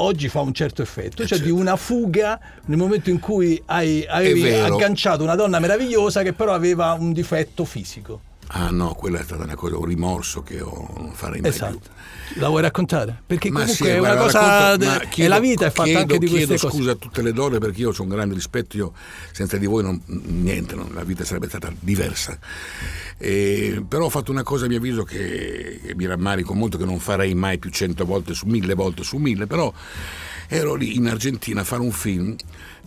oggi 0.02 0.28
fa 0.30 0.42
un 0.42 0.54
certo 0.54 0.82
effetto, 0.82 1.22
Eh, 1.24 1.28
cioè 1.28 1.38
di 1.38 1.46
certo. 1.46 1.60
una 1.60 1.76
fuga 1.76 2.40
nel 2.66 2.78
momento 2.78 3.10
in 3.10 3.20
cui 3.20 3.62
hai, 3.68 4.06
avevi 4.08 4.54
agganciato 4.54 5.24
una 5.24 5.36
donna 5.36 5.60
meravigliosa 5.60 6.24
che 6.24 6.34
però 6.34 6.54
aveva 6.54 6.94
un 6.94 7.14
difetto 7.14 7.66
fisico. 7.66 8.30
Ah 8.54 8.70
no, 8.70 8.94
quella 8.96 9.20
è 9.20 9.24
stata 9.24 9.44
una 9.44 9.56
cosa, 9.56 9.78
un 9.78 9.86
rimorso 9.86 10.44
che 10.44 10.60
ho, 10.60 10.94
non 10.98 11.14
farei 11.14 11.40
mai 11.40 11.52
Esatto. 11.52 11.80
più. 12.34 12.42
La 12.42 12.50
vuoi 12.50 12.62
raccontare? 12.62 13.22
Perché 13.26 13.50
Ma 13.50 13.62
comunque 13.62 13.86
sì, 13.86 13.92
è 13.92 13.98
una 14.00 14.16
cosa. 14.16 14.40
racconto- 14.76 15.02
è 15.04 15.08
chiedo- 15.08 15.30
la 15.34 15.40
vita 15.40 15.66
è 15.68 15.70
fatta 15.70 15.84
chiedo- 15.84 16.00
anche 16.00 16.18
di 16.18 16.28
queste 16.28 16.46
chiedo 16.48 16.62
cose. 16.62 16.76
scusa 16.78 16.92
a 16.92 16.96
tutte 16.96 17.22
le 17.22 17.32
donne 17.32 17.60
perché 17.60 17.80
io 17.82 17.92
ho 17.98 18.02
un 18.02 18.10
grande 18.10 18.34
rispetto, 18.36 18.76
io 18.76 18.94
senza 19.32 19.56
di 19.58 19.66
voi 19.66 19.84
non, 19.84 20.02
niente, 20.06 20.76
non- 20.76 20.92
la 20.94 21.04
vita 21.06 21.24
sarebbe 21.24 21.48
stata 21.48 21.72
diversa. 21.80 22.38
E- 23.18 23.84
però 23.88 24.06
ho 24.06 24.10
fatto 24.10 24.32
una 24.32 24.44
cosa 24.44 24.66
a 24.66 24.68
mio 24.68 24.78
avviso 24.78 25.04
che, 25.04 25.80
che 25.86 25.96
mi 25.96 26.06
rammarico 26.06 26.54
molto, 26.54 26.78
che 26.78 26.86
non 26.86 27.00
farei 27.00 27.34
mai 27.34 27.58
più 27.58 27.70
cento 27.70 28.04
volte 28.06 28.34
su 28.34 28.48
mille 28.48 28.74
volte 28.74 29.04
su 29.04 29.16
mille, 29.18 29.48
però 29.48 29.72
ero 30.48 30.74
lì 30.76 30.96
in 30.96 31.08
Argentina 31.08 31.62
a 31.62 31.64
fare 31.64 31.82
un 31.82 31.92
film, 31.92 32.36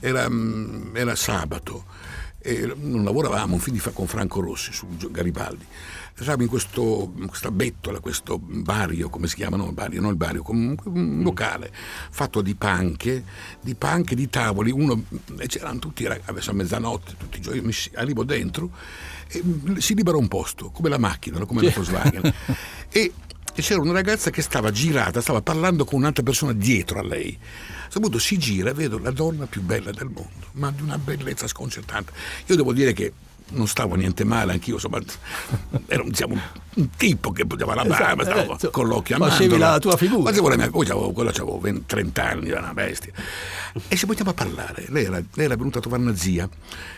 era, 0.01 0.29
mm, 0.29 0.95
era 0.97 1.15
sabato, 1.15 1.85
e 2.47 2.75
non 2.77 3.05
lavoravamo, 3.05 3.55
un 3.55 3.59
film 3.59 3.77
di 3.77 3.81
fa- 3.81 3.91
con 3.91 4.07
Franco 4.07 4.43
Rossi 4.43 4.71
su 4.71 4.87
Garibaldi. 5.11 5.65
Eravamo 6.17 6.43
in 6.43 6.49
questo, 6.49 7.13
in 7.17 7.27
questa 7.27 7.51
bettola, 7.51 8.01
questo 8.01 8.39
barrio, 8.39 9.09
come 9.09 9.29
si 9.29 9.35
chiama? 9.35 9.57
No, 9.57 9.67
il 9.67 9.73
barrio, 9.73 10.03
non 10.03 10.11
il 10.11 10.17
barrio, 10.17 10.43
comunque 10.43 10.91
un 10.91 11.23
locale 11.23 11.73
fatto 11.73 12.43
di 12.43 12.55
panche, 12.55 13.25
di 13.63 13.75
panche, 13.75 14.15
di 14.15 14.29
tavoli, 14.29 14.71
uno, 14.71 15.05
e 15.39 15.47
c'erano 15.47 15.79
tutti, 15.79 16.05
adesso 16.05 16.51
a 16.51 16.55
mezzanotte, 16.55 17.15
tutti 17.17 17.39
i 17.39 17.41
giorni, 17.41 17.73
arrivo 17.95 18.25
dentro 18.25 18.71
e 19.29 19.43
si 19.79 19.95
libera 19.95 20.19
un 20.19 20.29
posto, 20.29 20.71
come 20.71 20.91
la 20.91 20.99
macchina, 20.99 21.39
no? 21.39 21.47
come 21.47 21.63
la 21.63 21.71
Volkswagen. 21.71 22.33
e, 22.93 23.13
e 23.55 23.63
c'era 23.63 23.81
una 23.81 23.93
ragazza 23.93 24.31
che 24.31 24.43
stava 24.43 24.71
girata, 24.71 25.21
stava 25.21 25.41
parlando 25.41 25.85
con 25.85 26.01
un'altra 26.01 26.23
persona 26.23 26.53
dietro 26.53 26.99
a 26.99 27.03
lei. 27.03 27.39
A 27.39 27.83
questo 27.83 28.01
punto 28.01 28.19
si 28.19 28.37
gira 28.37 28.71
e 28.71 28.75
vedo 28.75 28.99
la 28.99 29.13
donna 29.13 29.47
più 29.47 29.63
bella 29.63 29.93
del 29.93 30.09
mondo, 30.09 30.47
ma 30.53 30.73
di 30.73 30.83
una 30.83 30.99
bellezza 30.99 31.47
sconcertante. 31.47 32.13
Io 32.47 32.57
devo 32.57 32.73
dire 32.73 32.93
che 32.93 33.13
non 33.51 33.67
stavo 33.69 33.95
niente 33.95 34.25
male, 34.25 34.53
anch'io, 34.53 34.75
insomma, 34.75 35.01
ero 35.87 36.05
diciamo, 36.05 36.39
un 36.75 36.89
tipo 36.97 37.31
che 37.31 37.47
poteva 37.47 37.75
la 37.75 37.85
barba, 37.85 38.23
Esatto, 38.23 38.25
stavo 38.39 38.53
insomma, 38.53 38.73
con 38.73 38.87
l'occhio 38.89 39.17
a 39.17 39.19
facevi 39.19 39.51
mandorla. 39.51 39.71
la 39.71 39.79
tua 39.79 39.97
figura. 39.97 40.31
Facevo 40.31 40.49
la 40.49 40.57
mia- 40.57 40.71
poi 40.71 40.87
avevo, 40.89 41.13
quello 41.13 41.31
avevo 41.31 41.59
20, 41.61 41.83
30 41.87 42.29
anni, 42.29 42.49
era 42.49 42.61
una 42.61 42.75
bestia. 42.75 43.13
E 43.89 43.97
ci 43.97 44.07
mettiamo 44.07 44.31
a 44.31 44.35
parlare. 44.35 44.87
Lei 44.89 45.05
era, 45.05 45.23
lei 45.35 45.45
era 45.45 45.57
venuta 45.57 45.79
a 45.79 45.81
trovare 45.81 46.03
una 46.03 46.17
zia, 46.17 46.49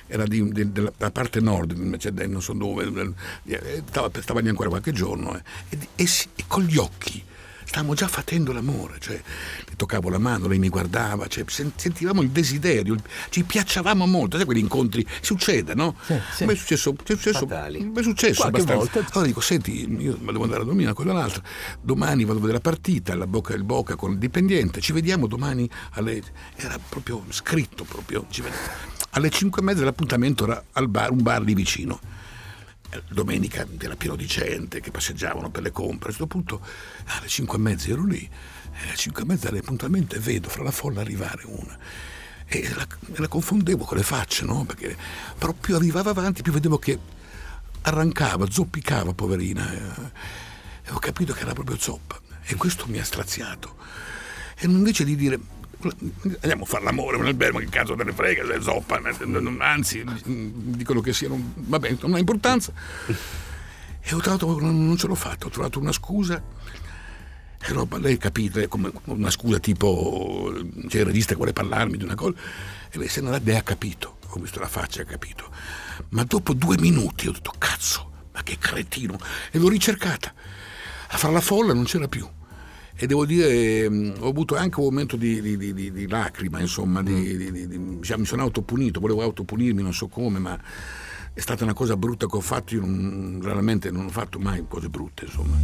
era 0.06 0.24
di- 0.26 0.50
di- 0.52 0.72
della 0.72 0.92
della 0.96 1.10
parte 1.10 1.40
nord, 1.40 1.96
cioè, 1.98 2.12
non 2.26 2.40
so 2.40 2.52
dove, 2.52 3.12
eh, 3.46 3.82
stava, 3.88 4.10
stava 4.20 4.40
lì 4.40 4.48
ancora 4.48 4.68
qualche 4.68 4.92
giorno, 4.92 5.36
eh, 5.36 5.42
e, 5.70 5.78
e 5.96 6.08
e 6.36 6.44
con 6.46 6.62
gli 6.62 6.76
occhi. 6.78 7.22
Stavamo 7.66 7.94
già 7.94 8.06
facendo 8.06 8.52
l'amore, 8.52 8.96
cioè 9.00 9.14
le 9.16 9.74
toccavo 9.76 10.08
la 10.08 10.18
mano, 10.18 10.46
lei 10.46 10.58
mi 10.58 10.68
guardava, 10.68 11.26
cioè, 11.26 11.44
sen- 11.48 11.72
sentivamo 11.74 12.22
il 12.22 12.30
desiderio, 12.30 12.96
ci 13.28 13.42
piacevamo 13.42 14.06
molto, 14.06 14.36
sai 14.36 14.46
quegli 14.46 14.58
incontri, 14.58 15.04
succede, 15.20 15.74
no? 15.74 15.96
sì. 16.06 16.44
A 16.44 16.46
me 16.46 16.52
è 16.52 16.56
successo, 16.56 16.92
è 16.92 17.12
successo, 17.12 17.46
mi 17.46 17.92
è 17.92 18.02
successo 18.02 18.40
Qualche 18.42 18.60
abbastanza. 18.60 18.74
volta. 18.74 19.12
Allora 19.12 19.26
dico, 19.26 19.40
senti, 19.40 19.80
io 20.00 20.14
devo 20.14 20.44
andare 20.44 20.62
a 20.62 20.64
dormire, 20.64 20.92
quella 20.92 21.10
è 21.10 21.14
l'altra. 21.14 21.42
Domani 21.80 22.22
vado 22.24 22.38
a 22.38 22.40
vedere 22.40 22.58
la 22.62 22.70
partita, 22.70 23.14
la 23.16 23.26
bocca 23.26 23.54
il 23.54 23.64
bocca 23.64 23.96
con 23.96 24.12
il 24.12 24.18
dipendente. 24.18 24.80
Ci 24.80 24.92
vediamo 24.92 25.26
domani 25.26 25.68
alle. 25.92 26.22
Era 26.54 26.78
proprio 26.88 27.24
scritto 27.30 27.84
proprio. 27.84 28.26
ci 28.30 28.42
vediamo. 28.42 28.64
Alle 29.10 29.30
5 29.30 29.60
e 29.60 29.64
mezza 29.64 29.82
l'appuntamento 29.84 30.44
era 30.44 30.62
al 30.72 30.88
bar, 30.88 31.10
un 31.10 31.22
bar 31.22 31.42
lì 31.42 31.54
vicino. 31.54 31.98
Domenica 33.08 33.66
era 33.78 33.96
pieno 33.96 34.16
di 34.16 34.26
gente 34.26 34.80
che 34.80 34.90
passeggiavano 34.90 35.50
per 35.50 35.62
le 35.62 35.70
compre. 35.70 36.04
A 36.04 36.14
questo 36.14 36.26
punto 36.26 36.60
alle 37.06 37.28
5 37.28 37.56
e 37.56 37.60
mezza 37.60 37.88
ero 37.90 38.04
lì. 38.04 38.28
Alle 38.82 38.96
5 38.96 39.22
e 39.22 39.26
mezza 39.26 39.50
puntualmente 39.62 40.18
vedo 40.18 40.48
fra 40.48 40.62
la 40.62 40.70
folla 40.70 41.00
arrivare 41.00 41.42
una. 41.44 41.78
E 42.46 42.72
la, 42.74 42.86
la 43.16 43.28
confondevo 43.28 43.84
con 43.84 43.96
le 43.96 44.04
facce, 44.04 44.44
no? 44.44 44.64
Perché 44.64 44.96
però 45.36 45.52
più 45.52 45.74
arrivava 45.74 46.10
avanti, 46.10 46.42
più 46.42 46.52
vedevo 46.52 46.78
che 46.78 46.98
arrancava, 47.82 48.48
zoppicava, 48.50 49.12
poverina. 49.14 49.72
eh, 49.72 50.10
E 50.84 50.90
ho 50.90 50.98
capito 50.98 51.32
che 51.32 51.40
era 51.40 51.52
proprio 51.52 51.76
zoppa. 51.78 52.20
E 52.44 52.54
questo 52.54 52.86
mi 52.86 52.98
ha 52.98 53.04
straziato. 53.04 53.76
E 54.56 54.66
invece 54.66 55.04
di 55.04 55.16
dire 55.16 55.38
andiamo 56.40 56.64
a 56.64 56.66
fare 56.66 56.84
l'amore 56.84 57.18
nel 57.18 57.34
ma 57.52 57.60
che 57.60 57.68
cazzo 57.68 57.94
te 57.94 58.04
ne 58.04 58.12
frega, 58.12 58.44
se 58.46 58.60
zoppa, 58.60 59.00
anzi, 59.58 60.04
dicono 60.24 61.00
che 61.00 61.12
siano, 61.12 61.38
vabbè, 61.54 61.96
non 62.00 62.14
ha 62.14 62.18
importanza. 62.18 62.72
E 64.00 64.14
ho 64.14 64.18
trovato, 64.18 64.60
non 64.60 64.96
ce 64.96 65.06
l'ho 65.06 65.14
fatto, 65.14 65.48
ho 65.48 65.50
trovato 65.50 65.80
una 65.80 65.92
scusa. 65.92 66.42
E 67.58 67.72
roba, 67.72 67.98
lei 67.98 68.16
capite, 68.18 68.68
come 68.68 68.92
una 69.04 69.30
scusa 69.30 69.58
tipo, 69.58 70.52
c'è 70.86 71.00
il 71.00 71.06
regista 71.06 71.34
vuole 71.34 71.52
parlarmi 71.52 71.96
di 71.96 72.04
una 72.04 72.14
cosa, 72.14 72.36
e 72.90 72.98
lei 72.98 73.08
se 73.08 73.20
ne 73.20 73.40
lei 73.42 73.56
ha 73.56 73.62
capito, 73.62 74.18
ho 74.28 74.38
visto 74.38 74.60
la 74.60 74.68
faccia, 74.68 75.02
ha 75.02 75.04
capito. 75.04 75.50
Ma 76.10 76.22
dopo 76.22 76.52
due 76.52 76.76
minuti 76.78 77.26
ho 77.26 77.32
detto, 77.32 77.52
cazzo, 77.58 78.28
ma 78.32 78.42
che 78.42 78.58
cretino, 78.58 79.18
e 79.50 79.58
l'ho 79.58 79.68
ricercata. 79.68 80.32
A 81.08 81.16
fare 81.16 81.32
la 81.32 81.40
folla 81.40 81.72
non 81.72 81.84
c'era 81.84 82.06
più. 82.06 82.28
E 82.98 83.06
devo 83.06 83.26
dire, 83.26 83.88
mh, 83.90 84.14
ho 84.20 84.28
avuto 84.28 84.56
anche 84.56 84.78
un 84.80 84.86
momento 84.86 85.16
di, 85.16 85.42
di- 85.42 85.56
di- 85.74 85.92
di- 85.92 86.08
lacrima, 86.08 86.60
insomma, 86.60 87.02
di- 87.02 87.36
diciamo, 87.98 88.20
mi 88.20 88.26
sono 88.26 88.42
autopunito, 88.42 89.00
volevo 89.00 89.20
autopunirmi, 89.22 89.82
non 89.82 89.92
so 89.92 90.08
come, 90.08 90.38
ma 90.38 90.58
è 91.34 91.40
stata 91.40 91.64
una 91.64 91.74
cosa 91.74 91.94
brutta 91.96 92.26
che 92.26 92.36
ho 92.36 92.40
fatto, 92.40 92.74
io 92.74 92.80
non- 92.80 93.38
raramente 93.42 93.90
non 93.90 94.06
ho 94.06 94.08
fatto 94.08 94.38
mai 94.38 94.64
cose 94.66 94.88
brutte, 94.88 95.26
insomma. 95.26 95.56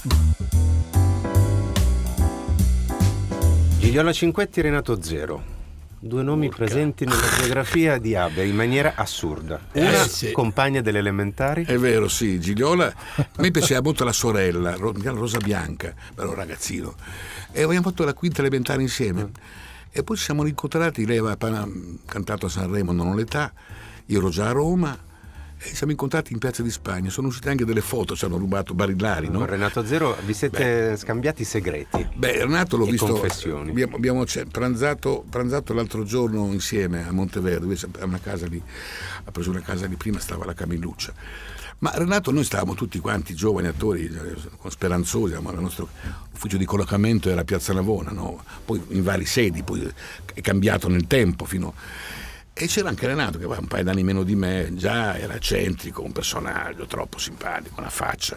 Gigliola 3.78 4.12
Cinquetti 4.12 4.60
Renato 4.60 5.00
Zero. 5.02 5.60
Due 6.04 6.24
nomi 6.24 6.48
presenti 6.48 7.04
nella 7.04 7.28
biografia 7.38 7.96
di 7.96 8.16
Abe 8.16 8.44
in 8.44 8.56
maniera 8.56 8.94
assurda. 8.96 9.60
Una 9.74 10.02
Eh, 10.02 10.08
sì. 10.08 10.32
compagna 10.32 10.80
delle 10.80 10.98
elementari. 10.98 11.64
È 11.64 11.78
vero, 11.78 12.08
sì, 12.08 12.40
Gigliola. 12.40 12.92
A 13.14 13.26
me 13.36 13.52
piaceva 13.52 13.80
molto 13.82 14.02
la 14.02 14.10
sorella, 14.10 14.74
Rosa 14.74 15.38
Bianca, 15.38 15.94
un 16.16 16.34
ragazzino. 16.34 16.96
E 17.52 17.62
abbiamo 17.62 17.82
fatto 17.88 18.02
la 18.04 18.14
quinta 18.14 18.40
elementare 18.40 18.82
insieme. 18.82 19.30
E 19.92 20.02
poi 20.02 20.16
ci 20.16 20.24
siamo 20.24 20.42
rincontrati, 20.42 21.06
lei 21.06 21.18
aveva 21.18 21.36
cantato 22.04 22.46
a 22.46 22.48
Sanremo, 22.48 22.90
non 22.90 23.06
ho 23.06 23.14
l'età, 23.14 23.52
io 24.06 24.18
ero 24.18 24.28
già 24.30 24.48
a 24.48 24.52
Roma. 24.52 24.98
Siamo 25.62 25.92
incontrati 25.92 26.32
in 26.32 26.38
Piazza 26.38 26.62
di 26.62 26.70
Spagna, 26.70 27.08
sono 27.08 27.28
uscite 27.28 27.48
anche 27.48 27.64
delle 27.64 27.80
foto, 27.80 28.16
ci 28.16 28.24
hanno 28.24 28.36
rubato 28.36 28.74
barillari, 28.74 29.28
no? 29.28 29.44
Renato 29.44 29.84
Zero 29.86 30.16
vi 30.24 30.34
siete 30.34 30.96
scambiati 30.96 31.44
segreti. 31.44 32.06
Beh, 32.14 32.38
Renato 32.38 32.76
l'ho 32.76 32.84
visto. 32.84 33.06
confessioni. 33.06 33.70
Abbiamo, 33.70 33.96
abbiamo 33.96 34.26
cioè, 34.26 34.44
pranzato, 34.44 35.24
pranzato 35.28 35.72
l'altro 35.72 36.04
giorno 36.04 36.52
insieme 36.52 37.06
a 37.06 37.12
Monteverde, 37.12 37.64
lui 37.64 37.78
ha 38.00 38.04
una 38.04 38.18
casa 38.18 38.46
lì, 38.46 38.60
ha 39.24 39.30
preso 39.30 39.50
una 39.50 39.62
casa 39.62 39.86
lì 39.86 39.94
prima, 39.94 40.18
stava 40.18 40.44
la 40.44 40.54
Camilluccia. 40.54 41.12
Ma 41.78 41.90
Renato, 41.94 42.30
noi 42.30 42.44
stavamo 42.44 42.74
tutti 42.74 43.00
quanti 43.00 43.34
giovani 43.34 43.66
attori, 43.66 44.04
eh, 44.04 44.70
speranzosi, 44.70 45.32
il 45.32 45.40
nostro 45.58 45.88
ufficio 46.32 46.56
di 46.56 46.64
collocamento 46.64 47.28
era 47.28 47.40
a 47.40 47.44
Piazza 47.44 47.72
Navona, 47.72 48.12
no? 48.12 48.44
poi 48.64 48.80
in 48.90 49.02
vari 49.02 49.26
sedi, 49.26 49.64
poi 49.64 49.92
è 50.32 50.40
cambiato 50.40 50.88
nel 50.88 51.08
tempo 51.08 51.44
fino. 51.44 51.74
E 52.54 52.66
c'era 52.66 52.90
anche 52.90 53.06
Renato 53.06 53.38
che 53.38 53.44
aveva 53.44 53.60
un 53.60 53.66
paio 53.66 53.84
d'anni 53.84 54.02
meno 54.02 54.22
di 54.22 54.34
me, 54.34 54.70
già 54.74 55.16
era 55.18 55.34
eccentrico, 55.34 56.02
un 56.02 56.12
personaggio 56.12 56.86
troppo 56.86 57.18
simpatico, 57.18 57.80
una 57.80 57.88
faccia. 57.88 58.36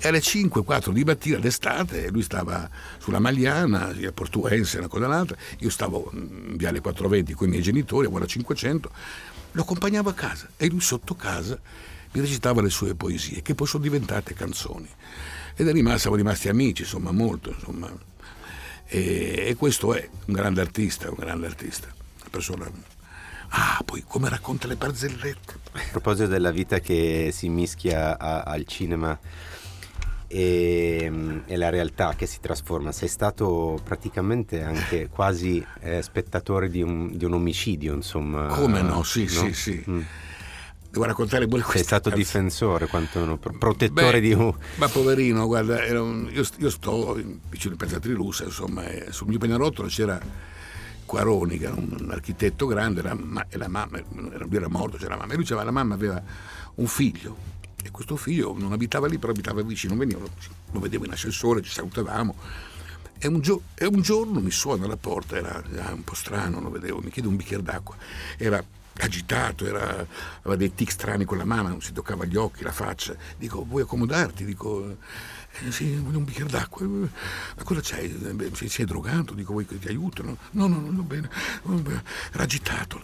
E 0.00 0.08
alle 0.08 0.18
5-4 0.18 0.90
di 0.90 1.04
mattina 1.04 1.38
d'estate 1.38 2.10
lui 2.10 2.22
stava 2.22 2.68
sulla 2.98 3.18
Magliana, 3.18 3.86
via 3.92 4.12
Portuense, 4.12 4.78
una 4.78 4.88
cosa 4.88 5.06
e 5.06 5.08
l'altra, 5.08 5.36
io 5.58 5.70
stavo 5.70 6.10
in 6.14 6.56
Viale 6.56 6.80
420 6.80 7.32
con 7.34 7.46
i 7.46 7.50
miei 7.50 7.62
genitori, 7.62 8.06
a 8.06 8.10
Buona 8.10 8.26
500, 8.26 8.90
lo 9.52 9.62
accompagnavo 9.62 10.10
a 10.10 10.14
casa 10.14 10.48
e 10.56 10.68
lui 10.68 10.80
sotto 10.80 11.14
casa 11.14 11.58
mi 12.12 12.20
recitava 12.20 12.62
le 12.62 12.70
sue 12.70 12.94
poesie, 12.94 13.42
che 13.42 13.54
poi 13.54 13.66
sono 13.66 13.82
diventate 13.82 14.34
canzoni. 14.34 14.88
Ed 15.54 15.68
è 15.68 15.72
rimasto, 15.72 15.98
siamo 15.98 16.16
rimasti 16.16 16.48
amici, 16.48 16.82
insomma, 16.82 17.12
molto, 17.12 17.50
insomma. 17.50 17.92
E, 18.86 19.44
e 19.48 19.54
questo 19.56 19.94
è 19.94 20.08
un 20.26 20.34
grande 20.34 20.60
artista, 20.60 21.08
un 21.08 21.16
grande 21.18 21.46
artista. 21.46 21.88
una 22.20 22.30
persona... 22.30 22.96
Ah, 23.50 23.80
poi 23.84 24.04
come 24.06 24.28
racconta 24.28 24.66
le 24.66 24.76
barzellette. 24.76 25.54
A 25.72 25.80
proposito 25.90 26.26
della 26.28 26.50
vita 26.50 26.80
che 26.80 27.30
si 27.32 27.48
mischia 27.48 28.18
a- 28.18 28.42
al 28.42 28.64
cinema 28.66 29.18
e, 30.26 31.40
e 31.46 31.56
la 31.56 31.70
realtà 31.70 32.14
che 32.14 32.26
si 32.26 32.38
trasforma, 32.40 32.92
sei 32.92 33.08
stato 33.08 33.80
praticamente 33.82 34.62
anche 34.62 35.08
quasi 35.12 35.64
eh, 35.80 36.02
spettatore 36.02 36.68
di 36.68 36.82
un, 36.82 37.16
di 37.16 37.24
un 37.24 37.32
omicidio, 37.34 37.94
insomma. 37.94 38.46
Come 38.48 38.82
no? 38.82 39.02
Sì, 39.02 39.26
sì, 39.26 39.52
sì. 39.54 39.82
Mm. 39.88 40.00
Devo 40.90 41.04
raccontare 41.04 41.46
pure 41.46 41.60
Sei 41.62 41.70
questa 41.70 41.86
stato 41.96 42.08
cazzo. 42.10 42.16
difensore, 42.22 42.86
quantomeno, 42.86 43.36
pro- 43.36 43.56
protettore 43.58 44.20
Beh, 44.20 44.20
di 44.20 44.32
un... 44.32 44.54
Ma 44.76 44.88
poverino, 44.88 45.46
guarda, 45.46 45.76
un- 46.00 46.28
io, 46.32 46.42
io 46.58 46.70
sto 46.70 47.18
in- 47.18 47.38
vicino 47.48 47.72
ai 47.74 47.78
Pezzatri 47.78 48.12
Russa, 48.12 48.44
insomma, 48.44 48.84
sul 49.10 49.28
mio 49.28 49.38
pianerottolo 49.38 49.88
c'era 49.88 50.18
Quaroni, 51.08 51.56
che 51.56 51.64
era 51.64 51.74
un, 51.74 52.08
architetto 52.10 52.66
grande, 52.66 53.00
la, 53.00 53.14
ma- 53.14 53.46
e 53.48 53.56
la 53.56 53.66
mamma, 53.66 53.96
era- 54.30 54.44
lui 54.44 54.56
era 54.56 54.68
morto, 54.68 54.98
c'era 54.98 55.14
la 55.14 55.16
mamma, 55.16 55.32
e 55.32 55.34
lui 55.36 55.42
diceva 55.44 55.64
la 55.64 55.70
mamma 55.70 55.94
aveva 55.94 56.22
un 56.74 56.86
figlio, 56.86 57.34
e 57.82 57.90
questo 57.90 58.16
figlio 58.16 58.54
non 58.58 58.72
abitava 58.72 59.06
lì, 59.06 59.16
però 59.16 59.32
abitava 59.32 59.62
vicino, 59.62 59.96
veniva, 59.96 60.20
lo, 60.20 60.28
lo 60.72 60.80
vedevo 60.80 61.06
in 61.06 61.12
ascensore, 61.12 61.62
ci 61.62 61.70
salutavamo. 61.70 62.34
E 63.20 63.26
un, 63.26 63.40
gio- 63.40 63.62
e 63.74 63.86
un 63.86 64.02
giorno 64.02 64.38
mi 64.40 64.50
suona 64.50 64.84
alla 64.84 64.98
porta, 64.98 65.36
era 65.36 65.64
era 65.72 65.92
un 65.92 66.04
po' 66.04 66.14
strano, 66.14 66.60
lo 66.60 66.70
vedevo, 66.70 67.00
mi 67.00 67.10
chiede 67.10 67.26
un 67.26 67.36
bicchiere 67.36 67.62
d'acqua. 67.62 67.96
Era 68.36 68.62
agitato, 69.00 69.66
era- 69.66 70.06
aveva 70.40 70.56
dei 70.56 70.74
tic 70.74 70.90
strani 70.90 71.24
con 71.24 71.38
la 71.38 71.44
mano, 71.44 71.68
non 71.68 71.80
si 71.82 71.92
toccava 71.92 72.24
gli 72.24 72.36
occhi, 72.36 72.62
la 72.62 72.72
faccia. 72.72 73.14
Dico, 73.36 73.64
vuoi 73.64 73.82
accomodarti? 73.82 74.44
Dico, 74.44 74.96
"Eh, 75.64 75.70
sì, 75.72 75.94
voglio 75.96 76.18
un 76.18 76.24
bicchiere 76.24 76.50
d'acqua. 76.50 76.86
Ma 76.86 77.08
cosa 77.64 77.80
c'hai? 77.82 78.04
Eh, 78.06 78.32
beh, 78.34 78.50
Sei, 78.54 78.68
sei 78.68 78.84
drogato? 78.84 79.34
Dico, 79.34 79.52
vuoi 79.52 79.66
che 79.66 79.78
ti 79.78 79.88
aiuto? 79.88 80.22
No, 80.22 80.36
no, 80.50 80.66
no, 80.66 80.90
no, 80.90 81.02
bene. 81.02 81.28
Era 82.32 82.42
agitato. 82.44 83.00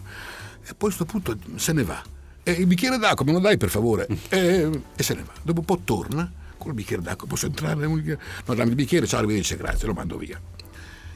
E 0.67 0.75
poi 0.75 0.91
a 0.91 0.95
questo 0.95 1.05
punto 1.05 1.37
se 1.57 1.73
ne 1.73 1.83
va. 1.85 2.03
E 2.43 2.53
il 2.53 2.67
bicchiere 2.67 2.99
d'acqua 2.99 3.25
me 3.25 3.33
lo 3.33 3.39
dai 3.41 3.57
per 3.57 3.71
favore? 3.71 4.07
E, 4.29 4.83
e 4.95 5.03
se 5.03 5.15
ne 5.15 5.23
va. 5.23 5.33
Dopo 5.43 5.61
un 5.61 5.67
po' 5.67 5.81
torna 5.85 6.31
col 6.59 6.75
bicchiere 6.75 7.03
d'acqua. 7.03 7.27
Posso 7.27 7.47
entrare? 7.47 7.87
No, 7.87 8.55
dammi 8.55 8.71
il 8.71 8.75
bicchiere, 8.75 9.07
ciao, 9.07 9.19
arrivederci, 9.19 9.57
grazie, 9.57 9.87
lo 9.87 9.93
mando 9.95 10.17
via. 10.17 10.41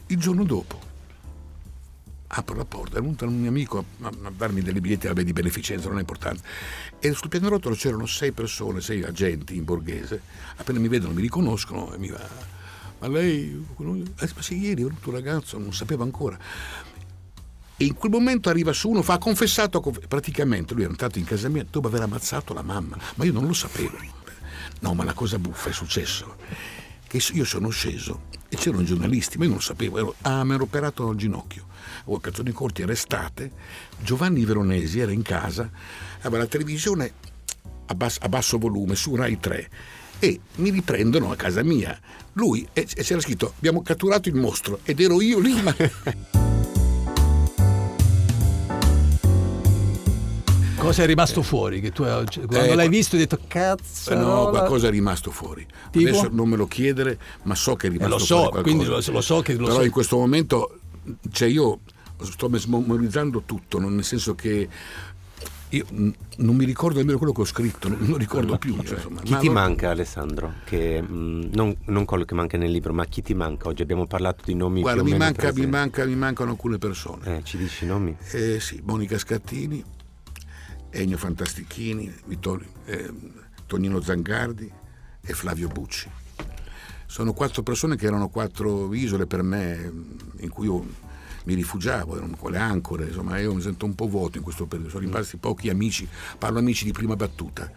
Il 0.07 0.19
giorno 0.19 0.45
dopo 0.45 0.81
apro 2.29 2.57
la 2.57 2.65
porta, 2.65 2.99
è 2.99 3.01
venuto 3.01 3.25
un 3.25 3.41
mio 3.41 3.49
amico 3.49 3.85
a, 4.03 4.09
a- 4.09 4.33
darmi 4.37 4.61
delle 4.61 4.81
biglietti 4.81 5.07
vabbè, 5.07 5.23
di 5.23 5.33
beneficenza, 5.33 5.89
non 5.89 5.97
è 5.99 6.01
importante. 6.01 6.43
E 6.99 7.13
sul 7.13 7.29
pianerottolo 7.29 7.75
c'erano 7.75 8.07
sei 8.07 8.33
persone, 8.33 8.81
sei 8.81 9.03
agenti 9.03 9.57
in 9.57 9.65
borghese. 9.65 10.21
Appena 10.57 10.79
mi 10.79 10.89
vedono 10.89 11.15
mi 11.15 11.23
riconoscono 11.23 11.93
e 11.95 11.99
mi 11.99 12.09
va. 12.09 12.27
Ma 13.01 13.09
lei. 13.09 13.65
Eh, 13.81 14.31
ma 14.35 14.43
sì, 14.43 14.59
ieri 14.59 14.83
è 14.83 14.85
venuto 14.85 15.09
un 15.09 15.15
ragazzo, 15.15 15.59
non 15.59 15.73
sapeva 15.73 16.05
ancora. 16.05 16.39
E 17.81 17.85
in 17.85 17.95
quel 17.95 18.11
momento 18.11 18.49
arriva 18.49 18.73
su 18.73 18.91
uno, 18.91 19.03
fa 19.03 19.19
confessato, 19.19 19.81
praticamente 19.81 20.75
lui 20.75 20.83
era 20.83 20.91
entrato 20.91 21.19
in 21.19 21.25
casa 21.25 21.49
mia 21.49 21.65
dopo 21.71 21.87
aver 21.87 22.03
ammazzato 22.03 22.53
la 22.53 22.63
mamma, 22.63 22.99
ma 23.15 23.25
io 23.25 23.33
non 23.33 23.47
lo 23.47 23.53
sapevo. 23.53 23.97
No, 24.81 24.95
ma 24.95 25.05
la 25.05 25.13
cosa 25.13 25.39
buffa 25.39 25.71
è 25.71 25.73
successo 25.73 26.37
che 27.09 27.21
io 27.33 27.45
sono 27.45 27.71
sceso 27.71 28.27
e 28.49 28.57
c'erano 28.57 28.83
i 28.83 28.87
giornalisti, 28.87 29.37
ma 29.37 29.45
io 29.45 29.51
non 29.51 29.59
lo 29.59 29.65
sapevo, 29.65 29.99
ero, 29.99 30.15
ah, 30.23 30.45
mi 30.45 30.55
ero 30.55 30.63
operato 30.63 31.09
al 31.09 31.17
ginocchio. 31.17 31.67
Oh, 32.05 32.21
Cazzoni 32.21 32.53
Corti 32.53 32.83
era 32.83 32.93
estate, 32.93 33.51
Giovanni 34.01 34.45
Veronesi 34.45 35.01
era 35.01 35.11
in 35.11 35.23
casa, 35.23 35.69
aveva 36.21 36.43
la 36.43 36.49
televisione 36.49 37.13
a, 37.87 37.95
bas- 37.95 38.19
a 38.21 38.29
basso 38.29 38.59
volume 38.59 38.95
su 38.95 39.15
Rai 39.17 39.39
3 39.41 39.71
e 40.21 40.41
mi 40.57 40.71
riprendono 40.71 41.31
a 41.31 41.37
casa 41.37 41.63
mia. 41.63 41.99
Lui, 42.35 42.67
e 42.73 42.85
c'era 42.85 43.21
scritto, 43.21 43.55
abbiamo 43.57 43.83
catturato 43.83 44.29
il 44.29 44.35
mostro 44.35 44.81
ed 44.85 45.01
ero 45.01 45.21
io 45.21 45.39
lì, 45.39 45.61
ma... 45.61 45.75
Cosa 50.89 51.03
è 51.03 51.07
rimasto 51.07 51.43
fuori? 51.43 51.81
Che 51.81 51.93
tu 51.93 52.03
hai- 52.03 52.25
cioè, 52.29 52.47
quando 52.47 52.73
Eh, 52.73 52.75
l'hai 52.75 52.89
visto 52.89 53.17
hai 53.17 53.23
detto 53.23 53.39
cazzo. 53.47 54.11
Eh, 54.11 54.15
No, 54.17 54.49
qualcosa 54.49 54.89
è 54.89 54.91
rimasto 54.91 55.31
fuori. 55.31 55.67
Tipo? 55.91 56.09
Adesso 56.09 56.29
non 56.33 56.49
me 56.49 56.57
lo 56.57 56.67
chiedere, 56.67 57.19
ma 57.45 57.55
so 57.55 57.75
che 57.77 57.89
è 57.89 57.91
rimasto 57.91 58.15
lo 58.15 58.19
so, 58.25 58.43
fuori 58.49 58.63
quindi 58.63 58.85
lo- 58.85 59.01
lo 59.07 59.21
so 59.21 59.41
che 59.43 59.55
lo 59.55 59.65
Però 59.67 59.79
so. 59.79 59.85
in 59.85 59.91
questo 59.91 60.17
momento, 60.17 60.79
cioè 61.31 61.49
io 61.49 61.81
sto 62.23 62.49
memorizzando 62.49 63.43
tutto, 63.45 63.79
non- 63.79 63.95
nel 63.95 64.05
senso 64.05 64.35
che 64.35 64.69
io 65.71 65.85
mm, 65.93 66.09
non 66.39 66.57
mi 66.57 66.65
ricordo 66.65 66.99
nemmeno 66.99 67.19
quello 67.19 67.33
che 67.35 67.43
ho 67.43 67.45
scritto, 67.45 67.89
non 67.89 67.99
lo 68.07 68.17
ricordo 68.17 68.57
più. 68.57 68.75
cioè, 68.83 68.97
insomma. 68.97 69.21
Chi 69.21 69.33
Ma 69.33 69.39
ti 69.39 69.47
allora- 69.49 69.67
manca 69.67 69.91
Alessandro? 69.91 70.53
Che, 70.65 71.03
mh, 71.03 71.51
non, 71.53 71.77
non 71.85 72.05
quello 72.07 72.25
che 72.25 72.35
manca 72.35 72.57
nel 72.57 72.71
libro, 72.71 72.95
ma 72.95 73.05
chi 73.05 73.21
ti 73.21 73.35
manca? 73.35 73.69
Oggi 73.69 73.83
abbiamo 73.83 74.07
parlato 74.07 74.43
di 74.47 74.55
nomi 74.55 74.81
Guarda, 74.81 75.03
mi, 75.03 75.15
manca, 75.17 75.53
mi, 75.53 75.67
manca- 75.67 76.07
mi 76.07 76.17
mancano 76.17 76.53
alcune 76.53 76.79
persone. 76.79 77.37
Eh, 77.37 77.41
ci 77.45 77.59
dici 77.59 77.85
i 77.85 77.87
nomi? 77.87 78.17
Eh, 78.33 78.59
sì, 78.61 78.81
Monica 78.85 79.19
Scattini, 79.19 79.85
Ennio 80.91 81.17
Fantastichini, 81.19 82.13
Vittorio, 82.27 82.67
eh, 82.87 83.11
Tonino 83.67 84.01
Zangardi 84.01 84.71
e 85.21 85.33
Flavio 85.35 85.69
Bucci. 85.69 86.11
Sono 87.07 87.33
quattro 87.33 87.63
persone 87.63 87.97
che 87.97 88.07
erano 88.07 88.29
quattro 88.29 88.93
isole 88.95 89.27
per 89.27 89.43
me 89.43 89.93
in 90.39 90.49
cui 90.51 90.67
io 90.67 91.07
mi 91.45 91.55
rifugiavo, 91.55 92.17
erano 92.17 92.37
quelle 92.37 92.59
ancore, 92.59 93.07
insomma 93.07 93.39
io 93.39 93.55
mi 93.55 93.63
sento 93.63 93.87
un 93.87 93.95
po' 93.95 94.07
vuoto 94.09 94.37
in 94.37 94.45
questo 94.45 94.67
periodo, 94.67 94.91
sono 94.91 95.05
rimasti 95.05 95.39
pochi 95.39 95.71
amici, 95.71 96.07
parlo 96.37 96.59
amici 96.59 96.85
di 96.85 96.93
prima 96.93 97.17
battuta. 97.17 97.71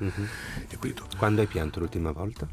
E 0.67 0.78
quindi- 0.78 1.00
Quando 1.17 1.39
hai 1.41 1.47
pianto 1.47 1.80
l'ultima 1.80 2.12
volta? 2.12 2.47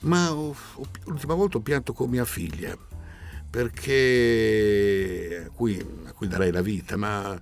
Ma 0.00 0.32
ho- 0.32 0.54
ho- 0.74 0.88
l'ultima 1.04 1.34
volta 1.34 1.58
ho 1.58 1.60
pianto 1.60 1.92
con 1.92 2.08
mia 2.08 2.24
figlia, 2.24 2.74
perché 3.50 5.44
a 5.46 5.50
cui, 5.50 5.78
a 6.06 6.12
cui 6.12 6.28
darei 6.28 6.50
la 6.52 6.62
vita, 6.62 6.96
ma 6.96 7.38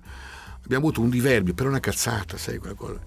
abbiamo 0.67 0.87
avuto 0.87 1.01
un 1.01 1.09
diverbio 1.09 1.53
per 1.53 1.65
una 1.65 1.79
cazzata, 1.79 2.37
sai 2.37 2.57
quella 2.57 2.75
cosa. 2.75 2.99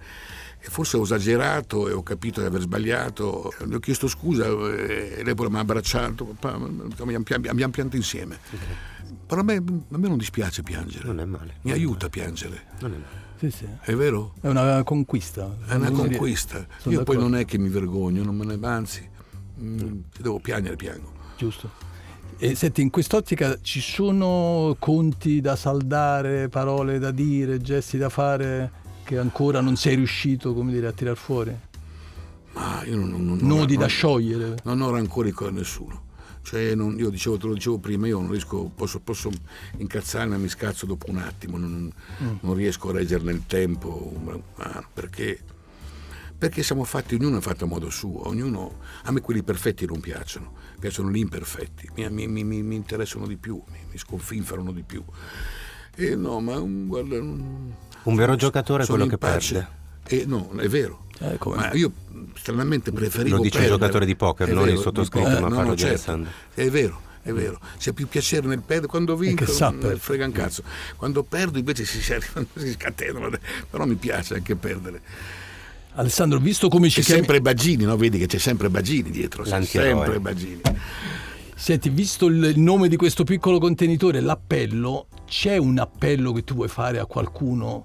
E 0.63 0.69
forse 0.69 0.97
ho 0.97 1.03
esagerato 1.03 1.89
e 1.89 1.93
ho 1.93 2.03
capito 2.03 2.41
di 2.41 2.47
aver 2.47 2.63
sbagliato. 2.63 3.53
Le 3.67 3.77
ho 3.77 3.79
chiesto 3.79 4.09
scusa 4.09 4.47
e 4.47 5.23
lei 5.23 5.35
pure 5.35 5.51
mi 5.51 5.57
ha 5.57 5.61
abbracciato, 5.61 6.25
papà, 6.25 6.55
abbiamo, 6.55 7.23
pian- 7.23 7.47
abbiamo 7.47 7.71
pianto 7.71 7.97
insieme. 7.97 8.39
Però 9.27 9.41
a 9.43 9.45
me, 9.45 9.57
a 9.57 9.99
me 9.99 10.09
non 10.09 10.17
dispiace 10.17 10.63
piangere. 10.63 11.05
Non 11.07 11.21
è 11.21 11.25
male. 11.25 11.57
Mi 11.63 11.73
aiuta 11.73 12.07
a 12.07 12.09
piangere. 12.09 12.65
Non 12.81 12.93
è 12.93 12.97
male. 12.97 13.29
Sì, 13.39 13.51
sì. 13.51 13.67
È 13.81 13.95
vero? 13.95 14.35
È 14.41 14.49
una 14.49 14.83
conquista. 14.83 15.57
È 15.67 15.75
una 15.75 15.91
conquista. 15.91 16.59
Io 16.59 16.67
poi 16.83 16.95
d'accordo. 16.97 17.21
non 17.21 17.37
è 17.37 17.45
che 17.45 17.59
mi 17.59 17.69
vergogno, 17.69 18.23
non 18.23 18.37
me 18.37 18.45
ne 18.45 18.67
anzi, 18.67 19.09
mm, 19.61 19.79
se 20.15 20.23
devo 20.23 20.41
piangere, 20.41 20.77
piango. 20.77 21.13
Giusto. 21.37 21.89
E 22.43 22.55
senti, 22.55 22.81
in 22.81 22.89
quest'ottica 22.89 23.59
ci 23.61 23.81
sono 23.83 24.75
conti 24.79 25.43
da 25.43 25.57
saldare, 25.57 26.49
parole 26.49 26.99
da 26.99 27.11
dire, 27.11 27.61
gesti 27.61 27.99
da 27.99 28.09
fare 28.09 28.73
che 29.05 29.19
ancora 29.19 29.61
non 29.61 29.77
sei 29.77 29.97
riuscito, 29.97 30.55
come 30.55 30.73
dire, 30.73 30.87
a 30.87 30.93
tirar 30.93 31.17
fuori? 31.19 31.55
Ma 32.55 32.83
io 32.87 32.97
non, 32.97 33.11
non- 33.11 33.39
Nodi 33.43 33.75
non- 33.75 33.83
da 33.83 33.87
sciogliere. 33.89 34.55
Non 34.65 34.81
ho 34.81 34.91
rancori 34.91 35.33
con 35.33 35.53
nessuno. 35.53 36.09
Cioè, 36.43 36.75
non- 36.75 36.97
io 36.99 37.11
dicevo, 37.11 37.37
te 37.37 37.47
lo 37.47 37.53
dicevo 37.53 37.77
prima, 37.77 38.07
io 38.07 38.19
non 38.19 38.31
riesco, 38.31 38.71
posso, 38.75 39.01
posso 39.01 39.31
incazzarmi, 39.77 40.39
mi 40.39 40.49
scazzo 40.49 40.87
dopo 40.87 41.11
un 41.11 41.19
attimo, 41.19 41.59
non, 41.59 41.93
Mm. 42.23 42.37
non 42.41 42.55
riesco 42.55 42.89
a 42.89 42.93
reggere 42.93 43.23
nel 43.25 43.43
tempo, 43.47 44.13
ma- 44.25 44.83
perché, 44.95 45.39
perché 46.41 46.63
siamo 46.63 46.85
fatti, 46.85 47.17
ognuno 47.17 47.37
è 47.37 47.41
fatto 47.43 47.65
a 47.65 47.67
modo 47.67 47.91
suo, 47.91 48.27
ognuno, 48.27 48.79
a 49.03 49.13
me 49.13 49.21
quelli 49.21 49.43
perfetti 49.43 49.85
non 49.85 50.01
piacciono, 50.01 50.55
piacciono 50.81 51.11
gli 51.11 51.19
imperfetti, 51.19 51.91
mi, 51.97 52.09
mi- 52.09 52.27
mi- 52.45 52.63
mi- 52.63 52.75
interessano 52.77 53.27
di 53.27 53.37
più, 53.37 53.63
mi, 53.71 53.79
mi 53.91 53.99
sconfinferano 53.99 54.73
di 54.73 54.83
più. 54.83 55.05
E 55.95 56.17
no, 56.17 56.41
ma 56.41 56.59
um, 56.59 56.87
guarda, 56.87 57.17
non- 57.19 57.75
Un 58.05 58.15
vero 58.15 58.37
giocatore 58.37 58.85
è 58.85 58.87
quello 58.87 59.05
che 59.05 59.19
pace. 59.19 59.69
perde. 60.03 60.23
Eh, 60.23 60.25
no, 60.27 60.51
è 60.57 60.67
vero. 60.67 61.05
Eh, 61.19 61.37
ma 61.55 61.73
io 61.75 61.93
stranamente 62.37 62.91
preferivo 62.91 63.37
Lo 63.37 63.43
dice 63.43 63.61
il 63.61 63.67
giocatore 63.67 64.07
di 64.07 64.17
poker, 64.17 64.49
È 64.49 64.53
non 64.55 64.65
vero, 64.65 64.77
il 64.77 64.83
sottoscritto, 64.83 65.27
poker. 65.27 65.43
ma 65.43 65.49
No, 65.49 65.55
parlo 65.57 65.69
no, 65.69 65.75
di 65.75 65.81
certo. 65.83 66.27
È 66.55 66.71
vero, 66.71 67.01
è 67.21 67.33
vero. 67.33 67.61
C'è 67.77 67.93
più 67.93 68.09
piacere 68.09 68.47
nel 68.47 68.61
perdere 68.63 68.87
quando 68.89 69.15
vinco, 69.15 69.45
non 69.61 69.99
frega 69.99 70.25
un 70.25 70.33
cazzo. 70.33 70.63
Quando 70.97 71.23
perdo 71.23 71.59
invece 71.59 71.85
si, 71.85 72.01
si 72.01 72.73
scatenano, 72.73 73.29
però 73.69 73.85
mi 73.85 73.97
piace 73.97 74.37
anche 74.37 74.57
perdere. 74.57 75.03
Alessandro, 75.95 76.39
visto 76.39 76.69
come 76.69 76.89
ci 76.89 77.01
C'è 77.01 77.07
chiami... 77.07 77.21
sempre 77.21 77.41
Bagini, 77.41 77.85
no? 77.85 77.97
Vedi 77.97 78.19
che 78.19 78.27
c'è 78.27 78.39
sempre 78.39 78.71
Bagini 78.71 79.11
dietro, 79.11 79.45
sempre 79.45 80.21
Bagini. 80.21 80.61
Senti, 81.55 81.91
visto 81.91 82.27
il 82.27 82.43
il 82.45 82.59
nome 82.59 82.89
di 82.89 82.97
questo 82.97 83.25
piccolo 83.25 83.59
contenitore, 83.59 84.21
l'appello, 84.21 85.09
c'è 85.27 85.57
un 85.57 85.79
appello 85.79 86.33
che 86.33 86.43
tu 86.43 86.55
vuoi 86.55 86.69
fare 86.69 86.99
a 86.99 87.07
qualcuno 87.07 87.85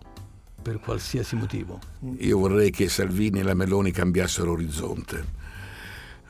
per 0.61 0.79
qualsiasi 0.79 1.35
motivo? 1.35 1.79
Io 2.19 2.37
vorrei 2.37 2.71
che 2.71 2.87
Salvini 2.87 3.39
e 3.39 3.43
la 3.43 3.53
Meloni 3.53 3.91
cambiassero 3.91 4.51
orizzonte, 4.51 5.25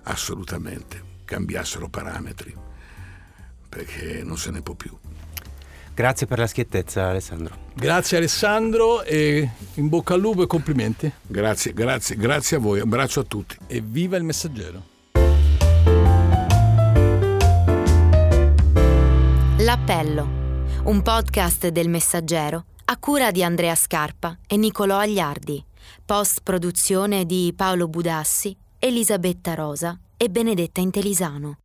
assolutamente, 0.03 1.01
cambiassero 1.23 1.87
parametri, 1.87 2.53
perché 3.69 4.23
non 4.23 4.37
se 4.37 4.51
ne 4.51 4.61
può 4.61 4.73
più. 4.73 4.97
Grazie 5.95 6.27
per 6.27 6.39
la 6.39 6.47
schiettezza, 6.47 7.07
Alessandro. 7.07 7.55
Grazie 7.73 8.17
Alessandro 8.17 9.01
e 9.03 9.49
in 9.75 9.87
bocca 9.87 10.15
al 10.15 10.19
lupo 10.19 10.43
e 10.43 10.47
complimenti. 10.47 11.09
Grazie, 11.25 11.71
grazie, 11.71 12.17
grazie 12.17 12.57
a 12.57 12.59
voi, 12.59 12.79
un 12.79 12.87
abbraccio 12.87 13.21
a 13.21 13.23
tutti. 13.23 13.55
E 13.65 13.81
viva 13.81 14.17
il 14.17 14.23
messaggero. 14.23 14.93
L'appello. 19.59 20.43
un 20.83 21.01
podcast 21.01 21.69
del 21.69 21.89
Messaggero 21.89 22.65
a 22.85 22.97
cura 22.97 23.31
di 23.31 23.41
Andrea 23.41 23.73
Scarpa 23.73 24.37
e 24.45 24.57
Nicolò 24.57 24.97
Agliardi, 24.97 25.63
post 26.05 26.41
produzione 26.43 27.25
di 27.25 27.51
Paolo 27.55 27.87
Budassi, 27.87 28.55
Elisabetta 28.77 29.55
Rosa 29.55 29.97
e 30.17 30.29
Benedetta 30.29 30.81
Intelisano. 30.81 31.64